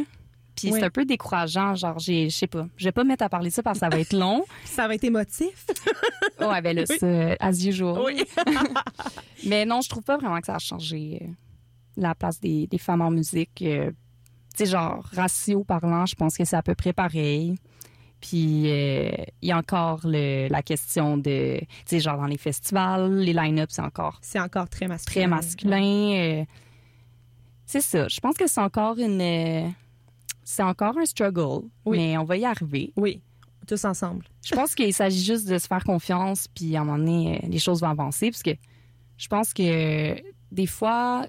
Puis 0.56 0.70
c'est 0.72 0.84
un 0.84 0.90
peu 0.90 1.04
décourageant, 1.04 1.74
genre, 1.74 1.98
j'ai, 1.98 2.30
je 2.30 2.36
sais 2.36 2.46
pas, 2.46 2.68
je 2.76 2.84
vais 2.84 2.92
pas 2.92 3.02
me 3.02 3.08
mettre 3.08 3.24
à 3.24 3.28
parler 3.28 3.48
de 3.50 3.54
ça 3.54 3.62
parce 3.64 3.74
que 3.80 3.80
ça 3.80 3.88
va 3.88 3.98
être 3.98 4.12
long. 4.12 4.44
Ça 4.64 4.86
va 4.86 4.94
être 4.94 5.02
émotif. 5.02 5.66
ouais, 6.40 6.62
ben 6.62 6.76
là, 6.76 6.86
ça, 6.86 7.06
as 7.40 7.64
usual. 7.66 8.00
Oui. 8.04 8.22
Mais 9.46 9.64
non, 9.66 9.80
je 9.80 9.88
trouve 9.88 10.04
pas 10.04 10.16
vraiment 10.16 10.38
que 10.40 10.46
ça 10.46 10.54
a 10.54 10.58
changé 10.60 11.18
euh, 11.22 11.26
la 11.96 12.14
place 12.14 12.40
des, 12.40 12.66
des 12.68 12.78
femmes 12.78 13.02
en 13.02 13.10
musique. 13.10 13.62
euh, 13.62 13.90
tu 14.56 14.64
sais, 14.64 14.66
genre, 14.66 15.04
ratio 15.12 15.64
parlant, 15.64 16.06
je 16.06 16.14
pense 16.14 16.36
que 16.36 16.44
c'est 16.44 16.56
à 16.56 16.62
peu 16.62 16.76
près 16.76 16.92
pareil. 16.92 17.56
Puis, 18.20 18.70
euh, 18.70 19.10
il 19.42 19.48
y 19.48 19.52
a 19.52 19.58
encore 19.58 20.00
le- 20.04 20.46
la 20.48 20.62
question 20.62 21.18
de, 21.18 21.58
tu 21.58 21.66
sais, 21.86 22.00
genre 22.00 22.16
dans 22.16 22.26
les 22.26 22.38
festivals, 22.38 23.12
les 23.18 23.32
line-up, 23.32 23.70
c'est 23.72 23.82
encore 23.82 24.18
C'est 24.22 24.40
encore 24.40 24.68
très 24.68 24.86
masculin. 24.86 25.12
très 25.22 25.26
masculin. 25.26 26.12
euh, 26.40 26.44
c'est 27.66 27.80
ça. 27.80 28.08
Je 28.08 28.20
pense 28.20 28.36
que 28.36 28.46
c'est 28.46 28.60
encore 28.60 28.98
une. 28.98 29.20
euh, 29.20 29.68
c'est 30.42 30.62
encore 30.62 30.96
un 30.98 31.06
struggle, 31.06 31.66
Oui. 31.86 31.96
mais 31.98 32.18
on 32.18 32.24
va 32.24 32.36
y 32.36 32.44
arriver. 32.44 32.92
Oui, 32.96 33.22
tous 33.66 33.84
ensemble. 33.84 34.24
Je 34.44 34.54
pense 34.54 34.74
qu'il 34.74 34.92
s'agit 34.92 35.24
juste 35.24 35.48
de 35.48 35.56
se 35.58 35.66
faire 35.66 35.82
confiance, 35.84 36.48
puis 36.48 36.76
à 36.76 36.82
un 36.82 36.84
moment 36.84 36.98
donné, 36.98 37.40
euh, 37.42 37.48
les 37.48 37.58
choses 37.58 37.80
vont 37.80 37.88
avancer, 37.88 38.30
parce 38.30 38.42
que 38.42 38.50
je 39.16 39.28
pense 39.28 39.54
que 39.54 40.14
des 40.52 40.66
fois, 40.66 41.26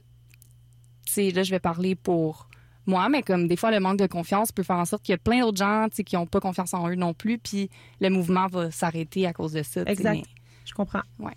tu 1.06 1.14
sais, 1.14 1.32
là, 1.32 1.44
je 1.44 1.52
vais 1.52 1.60
parler 1.60 1.96
pour 1.96 2.50
moi, 2.88 3.08
mais 3.10 3.24
comme 3.24 3.48
des 3.48 3.56
fois, 3.56 3.72
le 3.72 3.80
manque 3.80 3.98
de 3.98 4.06
confiance 4.08 4.52
peut 4.52 4.64
faire 4.64 4.76
en 4.78 4.86
sorte 4.86 5.02
qu'il 5.04 5.14
y 5.14 5.16
a 5.16 5.18
plein 5.18 5.40
d'autres 5.42 5.58
gens, 5.58 5.88
qui 5.90 6.16
n'ont 6.16 6.28
pas 6.28 6.40
confiance 6.42 6.74
en 6.74 6.88
eux 6.90 6.96
non 6.96 7.14
plus, 7.14 7.38
puis 7.40 7.70
le 8.02 8.10
mouvement 8.10 8.48
va 8.48 8.70
s'arrêter 8.70 9.26
à 9.26 9.34
cause 9.34 9.54
de 9.54 9.64
ça. 9.64 9.82
Exact. 9.88 10.14
mais- 10.16 10.24
Je 10.66 10.74
comprends. 10.74 11.04
Ouais. 11.20 11.34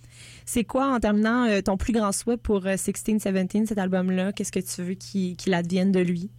C'est 0.47 0.64
quoi, 0.64 0.89
en 0.95 1.01
terminant, 1.01 1.45
euh, 1.45 1.61
ton 1.61 1.76
plus 1.76 1.93
grand 1.93 2.12
souhait 2.12 2.39
pour 2.39 2.66
euh, 2.66 2.74
16-17, 2.74 3.66
cet 3.66 3.79
album-là? 3.79 4.33
Qu'est-ce 4.33 4.53
que 4.53 4.59
tu 4.61 4.83
veux 4.83 4.95
qu'il 4.95 5.37
qu'il 5.37 5.55
advienne 5.55 5.93
de 5.93 6.01
lui? 6.01 6.31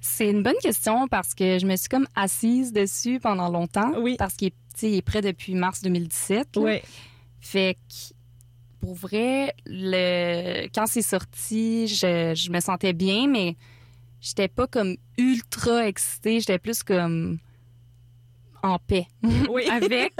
C'est 0.00 0.30
une 0.30 0.42
bonne 0.42 0.56
question 0.62 1.08
parce 1.08 1.34
que 1.34 1.58
je 1.58 1.66
me 1.66 1.76
suis 1.76 1.88
comme 1.88 2.06
assise 2.14 2.72
dessus 2.72 3.20
pendant 3.20 3.50
longtemps. 3.50 3.92
Oui. 4.00 4.16
Parce 4.18 4.34
qu'il 4.34 4.48
est, 4.48 4.54
tu 4.74 4.80
sais, 4.80 4.90
il 4.90 4.96
est 4.96 5.02
prêt 5.02 5.20
depuis 5.20 5.54
mars 5.54 5.82
2017. 5.82 6.56
là. 6.56 6.62
Oui. 6.62 6.78
Fait 7.40 7.74
que, 7.74 8.14
pour 8.80 8.94
vrai, 8.94 9.54
le... 9.66 10.68
quand 10.74 10.86
c'est 10.86 11.02
sorti, 11.02 11.86
je, 11.88 12.32
je 12.34 12.50
me 12.50 12.60
sentais 12.60 12.92
bien, 12.92 13.28
mais 13.28 13.56
j'étais 14.20 14.48
pas 14.48 14.66
comme 14.66 14.96
ultra 15.18 15.86
excitée. 15.86 16.40
J'étais 16.40 16.58
plus 16.58 16.82
comme 16.82 17.38
en 18.66 18.78
paix 18.78 19.06
Oui. 19.50 19.68
avec. 19.70 20.12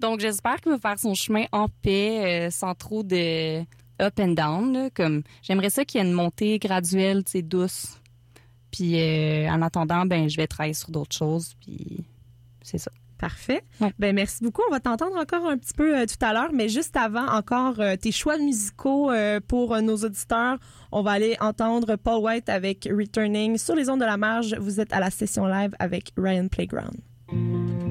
Donc, 0.00 0.20
j'espère 0.20 0.60
qu'il 0.60 0.72
va 0.72 0.78
faire 0.78 0.98
son 0.98 1.14
chemin 1.14 1.44
en 1.52 1.68
paix, 1.68 2.46
euh, 2.46 2.50
sans 2.50 2.74
trop 2.74 3.02
de 3.02 3.60
up 4.00 4.18
and 4.18 4.28
down. 4.32 4.72
là. 4.72 4.90
Comme, 4.90 5.22
j'aimerais 5.42 5.70
ça 5.70 5.84
qu'il 5.84 6.00
y 6.00 6.04
ait 6.04 6.06
une 6.06 6.14
montée 6.14 6.58
graduelle, 6.58 7.24
tu 7.24 7.32
sais, 7.32 7.42
douce. 7.42 7.98
Puis, 8.70 9.00
euh, 9.00 9.48
en 9.50 9.62
attendant, 9.62 10.06
ben, 10.06 10.28
je 10.30 10.36
vais 10.36 10.46
travailler 10.46 10.74
sur 10.74 10.90
d'autres 10.90 11.16
choses. 11.16 11.54
Puis, 11.60 12.04
c'est 12.62 12.78
ça. 12.78 12.90
Parfait. 13.18 13.62
Ouais. 13.82 13.92
Ben 13.98 14.14
merci 14.14 14.42
beaucoup. 14.42 14.62
On 14.66 14.70
va 14.70 14.80
t'entendre 14.80 15.14
encore 15.18 15.46
un 15.46 15.58
petit 15.58 15.74
peu 15.74 15.94
euh, 15.98 16.06
tout 16.06 16.24
à 16.24 16.32
l'heure, 16.32 16.52
mais 16.54 16.70
juste 16.70 16.96
avant, 16.96 17.26
encore 17.26 17.78
euh, 17.78 17.94
tes 17.96 18.12
choix 18.12 18.38
musicaux 18.38 19.10
euh, 19.10 19.40
pour 19.46 19.76
nos 19.82 19.96
auditeurs. 19.96 20.56
On 20.90 21.02
va 21.02 21.10
aller 21.10 21.36
entendre 21.40 21.96
Paul 21.96 22.22
White 22.24 22.48
avec 22.48 22.88
Returning 22.90 23.58
sur 23.58 23.74
les 23.74 23.90
ondes 23.90 24.00
de 24.00 24.06
la 24.06 24.16
marge. 24.16 24.54
Vous 24.58 24.80
êtes 24.80 24.94
à 24.94 25.00
la 25.00 25.10
session 25.10 25.44
live 25.46 25.72
avec 25.78 26.12
Ryan 26.16 26.48
Playground. 26.48 26.96
Returning 27.32 27.89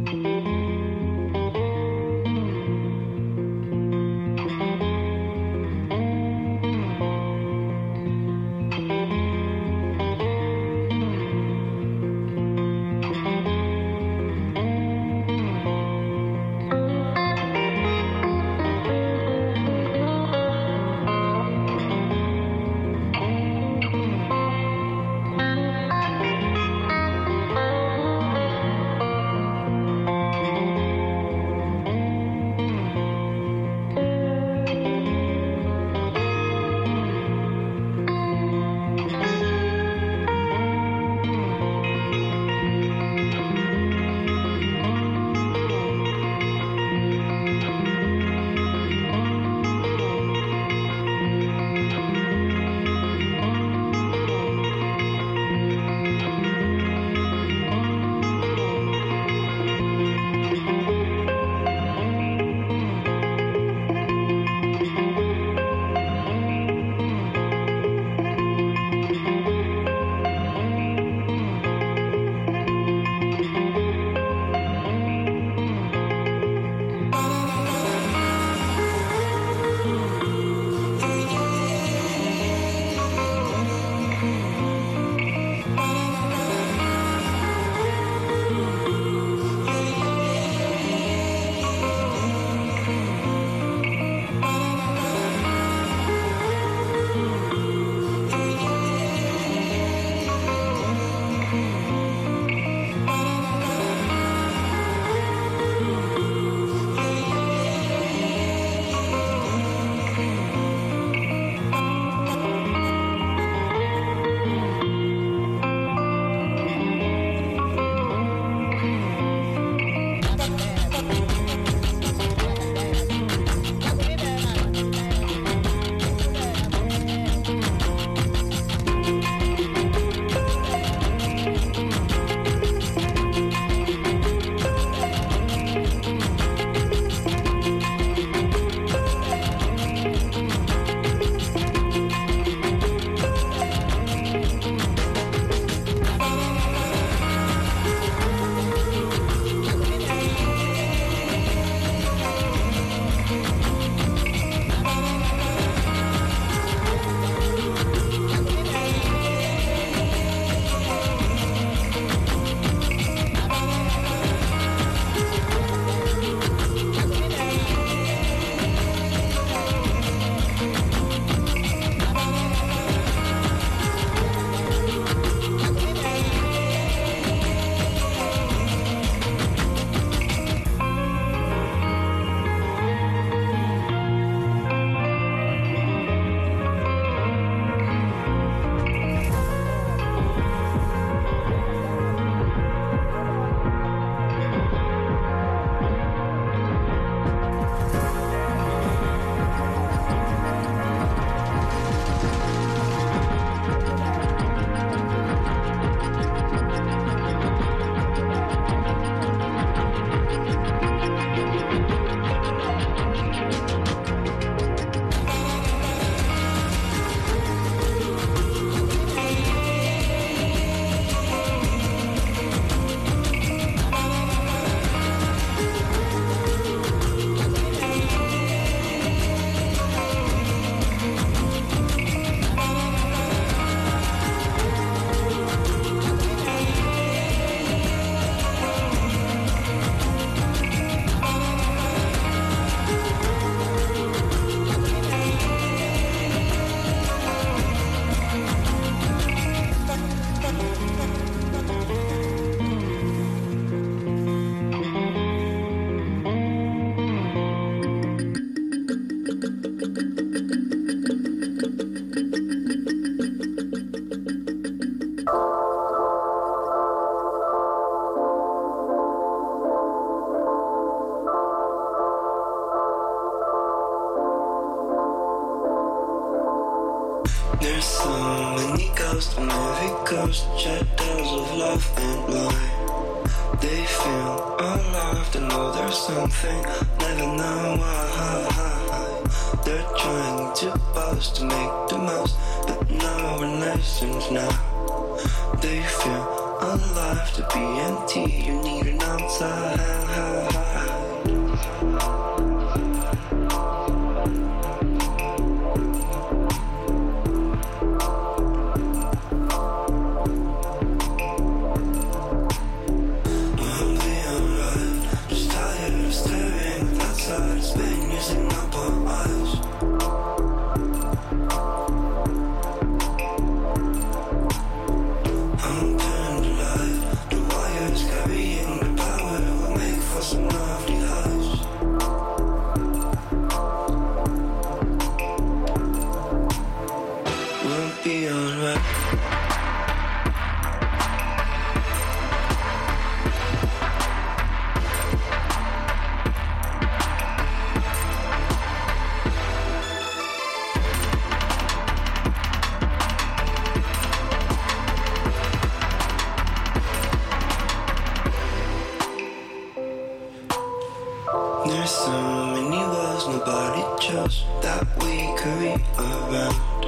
so 361.90 362.12
many 362.54 362.78
walls 362.78 363.28
nobody 363.28 363.82
chose 364.00 364.46
that 364.62 364.86
we 365.02 365.34
create 365.42 365.82
around. 365.98 366.86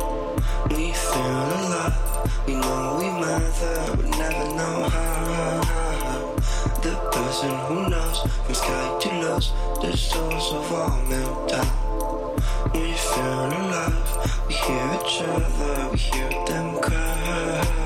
We 0.70 0.94
feel 0.94 1.48
alive, 1.58 1.98
we 2.46 2.54
know 2.54 2.98
we 3.00 3.10
matter, 3.10 3.96
but 3.98 4.08
never 4.22 4.46
know 4.56 4.90
how. 4.90 6.36
The 6.86 6.94
person 7.12 7.50
who 7.66 7.90
knows 7.90 8.20
from 8.46 8.54
sky 8.54 9.00
to 9.02 9.10
lows, 9.22 9.52
the 9.82 9.98
souls 9.98 10.54
of 10.54 10.72
all 10.72 11.02
melt. 11.10 11.52
We 12.76 12.94
feel 12.94 13.46
alive, 13.58 14.46
we 14.48 14.54
hear 14.54 15.00
each 15.02 15.22
other, 15.24 15.90
we 15.92 15.98
hear 15.98 16.30
them 16.46 16.80
cry. 16.80 17.81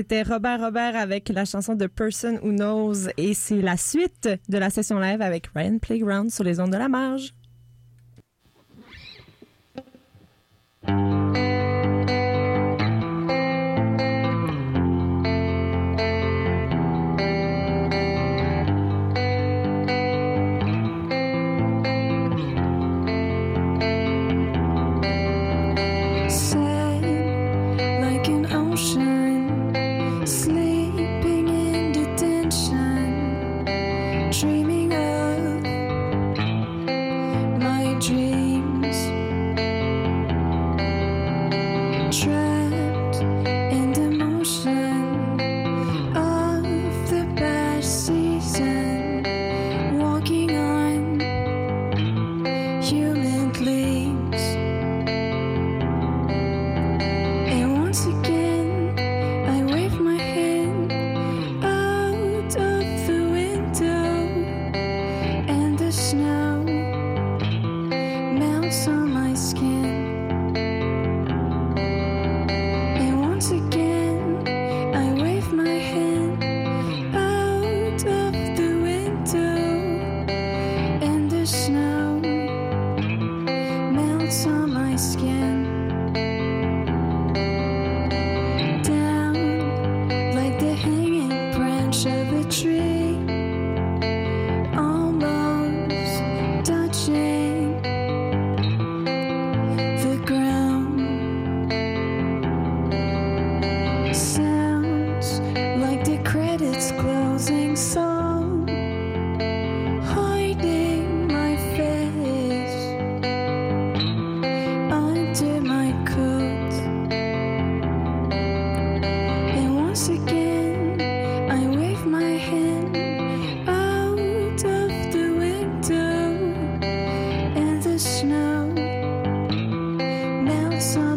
C'était 0.00 0.22
Robert 0.22 0.62
Robert 0.62 0.96
avec 0.96 1.28
la 1.28 1.44
chanson 1.44 1.74
de 1.74 1.86
Person 1.86 2.38
Who 2.42 2.52
Knows 2.52 3.10
et 3.18 3.34
c'est 3.34 3.60
la 3.60 3.76
suite 3.76 4.30
de 4.48 4.56
la 4.56 4.70
session 4.70 4.98
live 4.98 5.20
avec 5.20 5.48
Ryan 5.54 5.76
Playground 5.76 6.30
sur 6.30 6.42
les 6.42 6.58
ondes 6.58 6.70
de 6.70 6.78
la 6.78 6.88
marge. 6.88 7.34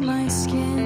my 0.04 0.28
skin. 0.28 0.83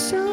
想 0.00 0.29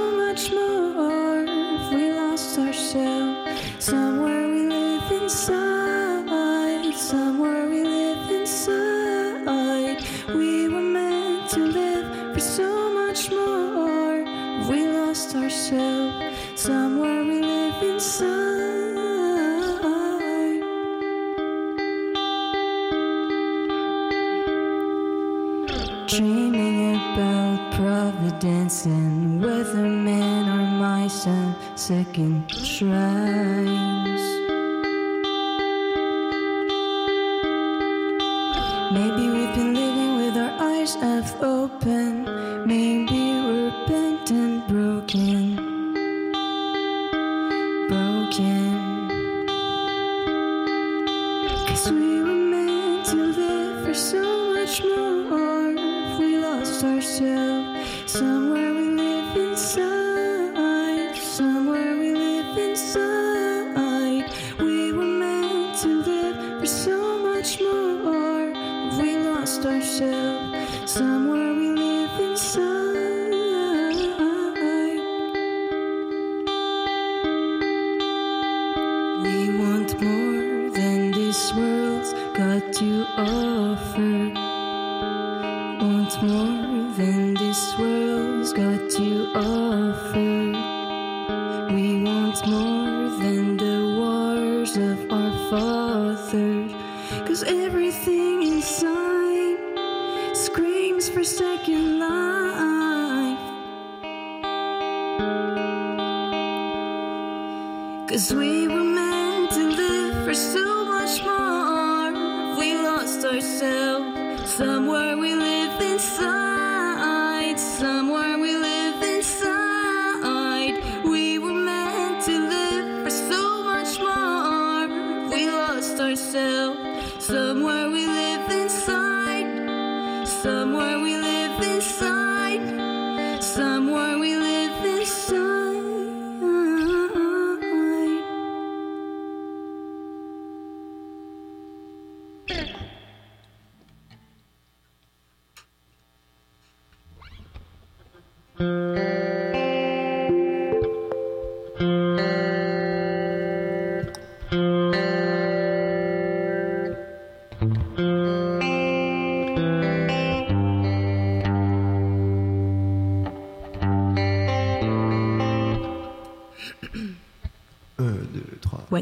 lost 113.17 113.33
ourselves. 113.33 114.51
Somewhere 114.51 115.17
we 115.17 115.33
live 115.33 115.81
inside. 115.81 117.59
Somewhere 117.59 118.37
we 118.37 118.55
live 118.55 119.01
inside. 119.01 120.75
We 121.03 121.39
were 121.39 121.53
meant 121.53 122.23
to 122.25 122.37
live 122.49 123.03
for 123.03 123.09
so 123.09 123.63
much 123.63 123.99
more. 123.99 124.87
We 125.29 125.49
lost 125.49 125.99
ourselves. 125.99 126.79
Somewhere 127.25 127.89
we 127.89 128.05
live 128.05 128.51
inside. 128.51 130.27
Somewhere 130.27 130.76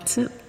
That's 0.06 0.20
it. 0.20 0.45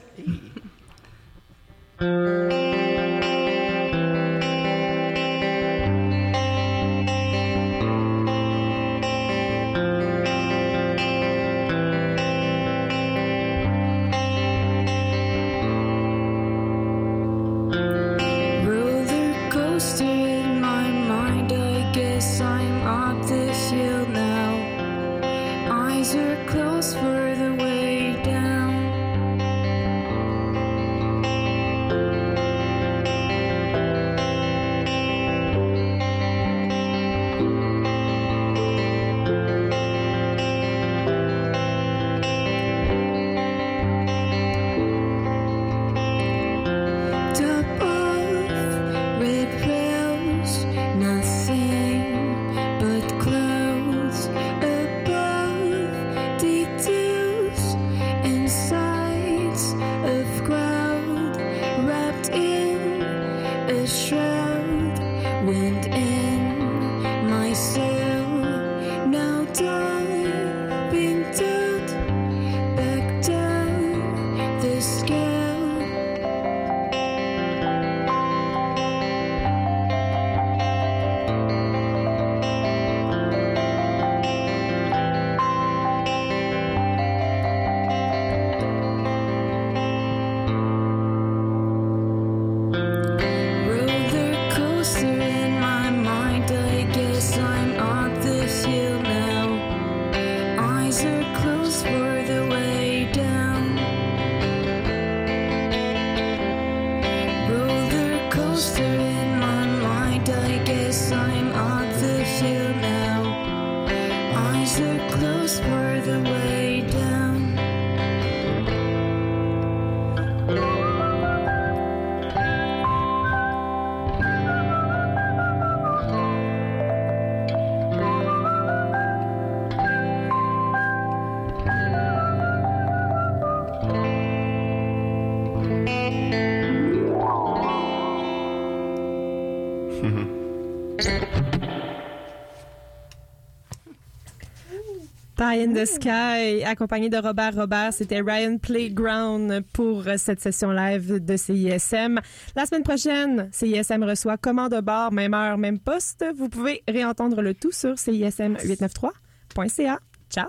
Pie 145.57 145.63
in 145.63 145.73
the 145.73 145.87
Sky, 145.87 146.63
accompagné 146.65 147.09
de 147.09 147.17
Robert 147.17 147.55
Robert. 147.55 147.93
C'était 147.93 148.21
Ryan 148.21 148.59
Playground 148.59 149.65
pour 149.73 150.07
euh, 150.07 150.17
cette 150.19 150.41
session 150.41 150.71
live 150.71 151.25
de 151.25 151.37
CISM. 151.37 152.21
La 152.55 152.67
semaine 152.67 152.83
prochaine, 152.83 153.49
CISM 153.53 154.05
reçoit 154.05 154.37
commande 154.37 154.73
de 154.73 154.81
bord, 154.81 155.13
même 155.13 155.35
heure, 155.35 155.59
même 155.59 155.79
poste. 155.79 156.25
Vous 156.37 156.49
pouvez 156.49 156.83
réentendre 156.87 157.43
le 157.43 157.55
tout 157.55 157.73
sur 157.73 157.95
CISM893.ca. 157.95 159.99
Ciao! 160.31 160.49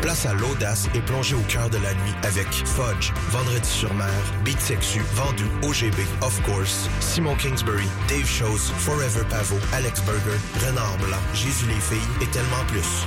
Place 0.02 0.26
à 0.26 0.34
l'audace 0.34 0.88
et 0.96 1.00
plongée 1.00 1.36
au 1.36 1.40
cœur 1.42 1.70
de 1.70 1.78
la 1.78 1.94
nuit 1.94 2.14
avec 2.24 2.48
Fudge, 2.48 3.12
Vendredi 3.30 3.68
sur 3.68 3.94
mer, 3.94 4.08
Beat 4.44 4.60
Sexu, 4.60 5.02
Vendu, 5.14 5.44
OGB, 5.62 6.00
Of 6.20 6.42
Course, 6.42 6.90
Simon 6.98 7.36
Kingsbury, 7.36 7.86
Dave 8.08 8.26
Shows, 8.26 8.72
Forever 8.76 9.22
Pavot, 9.30 9.60
Alex 9.72 10.02
Burger, 10.02 10.40
Renard 10.66 10.96
Blanc, 10.98 11.22
Jésus 11.32 11.66
les 11.66 11.80
filles 11.80 12.10
et 12.20 12.26
tellement 12.26 12.64
plus. 12.66 13.06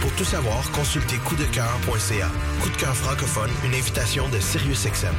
Pour 0.00 0.12
tout 0.12 0.24
savoir, 0.24 0.70
consultez 0.72 1.16
coupdecoeur.ca. 1.18 2.28
Coup 2.62 2.70
de 2.70 2.76
cœur 2.76 2.96
francophone, 2.96 3.50
une 3.62 3.74
invitation 3.74 4.26
de 4.30 4.40
SiriusXM. 4.40 5.14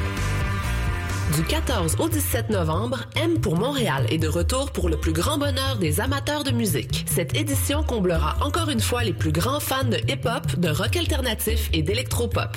Du 1.34 1.42
14 1.42 1.96
au 1.98 2.08
17 2.08 2.50
novembre, 2.50 3.04
M 3.16 3.40
pour 3.40 3.56
Montréal 3.56 4.06
est 4.10 4.18
de 4.18 4.28
retour 4.28 4.70
pour 4.70 4.88
le 4.88 4.96
plus 4.96 5.12
grand 5.12 5.38
bonheur 5.38 5.76
des 5.78 6.00
amateurs 6.00 6.44
de 6.44 6.52
musique. 6.52 7.04
Cette 7.08 7.36
édition 7.36 7.82
comblera 7.82 8.36
encore 8.40 8.70
une 8.70 8.80
fois 8.80 9.02
les 9.02 9.12
plus 9.12 9.32
grands 9.32 9.60
fans 9.60 9.84
de 9.84 9.96
hip-hop, 10.08 10.56
de 10.58 10.68
rock 10.68 10.96
alternatif 10.96 11.68
et 11.72 11.82
d'électropop. 11.82 12.56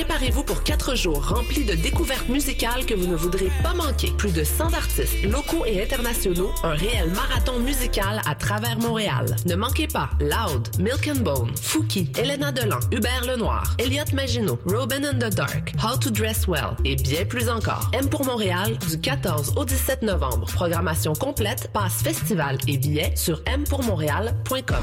Préparez-vous 0.00 0.44
pour 0.44 0.62
quatre 0.62 0.94
jours 0.94 1.28
remplis 1.28 1.66
de 1.66 1.74
découvertes 1.74 2.30
musicales 2.30 2.86
que 2.86 2.94
vous 2.94 3.06
ne 3.06 3.14
voudrez 3.14 3.50
pas 3.62 3.74
manquer. 3.74 4.10
Plus 4.16 4.32
de 4.32 4.44
100 4.44 4.72
artistes 4.72 5.22
locaux 5.24 5.66
et 5.66 5.82
internationaux, 5.82 6.50
un 6.62 6.70
réel 6.70 7.10
marathon 7.10 7.58
musical 7.58 8.22
à 8.26 8.34
travers 8.34 8.78
Montréal. 8.78 9.36
Ne 9.44 9.56
manquez 9.56 9.88
pas 9.88 10.08
Loud, 10.18 10.68
Milk 10.78 11.06
and 11.06 11.20
Bone, 11.20 11.54
Fouki, 11.54 12.10
Elena 12.16 12.50
Delan, 12.50 12.80
Hubert 12.90 13.26
Lenoir, 13.26 13.74
Elliot 13.78 14.14
Maginot, 14.14 14.58
Robin 14.64 15.04
and 15.04 15.18
the 15.18 15.34
Dark, 15.34 15.74
How 15.82 15.98
to 15.98 16.08
Dress 16.08 16.48
Well 16.48 16.76
et 16.86 16.96
bien 16.96 17.26
plus 17.26 17.50
encore. 17.50 17.90
M 17.92 18.08
pour 18.08 18.24
Montréal 18.24 18.78
du 18.88 18.98
14 18.98 19.52
au 19.56 19.66
17 19.66 20.00
novembre. 20.00 20.46
Programmation 20.46 21.12
complète, 21.12 21.68
passe 21.74 22.02
festival 22.02 22.56
et 22.66 22.78
billets 22.78 23.12
sur 23.16 23.42
mpourmontréal.com. 23.46 24.82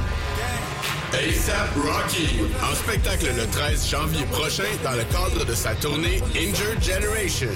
ASAP 1.13 1.75
Rocky, 1.77 2.41
en 2.61 2.75
spectacle 2.75 3.27
le 3.37 3.47
13 3.47 3.89
janvier 3.89 4.25
prochain 4.25 4.63
dans 4.83 4.91
le 4.91 5.03
cadre 5.05 5.45
de 5.45 5.53
sa 5.53 5.73
tournée 5.75 6.21
Injured 6.35 6.83
Generation. 6.83 7.47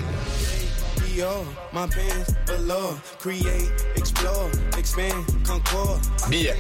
Billets 6.30 6.49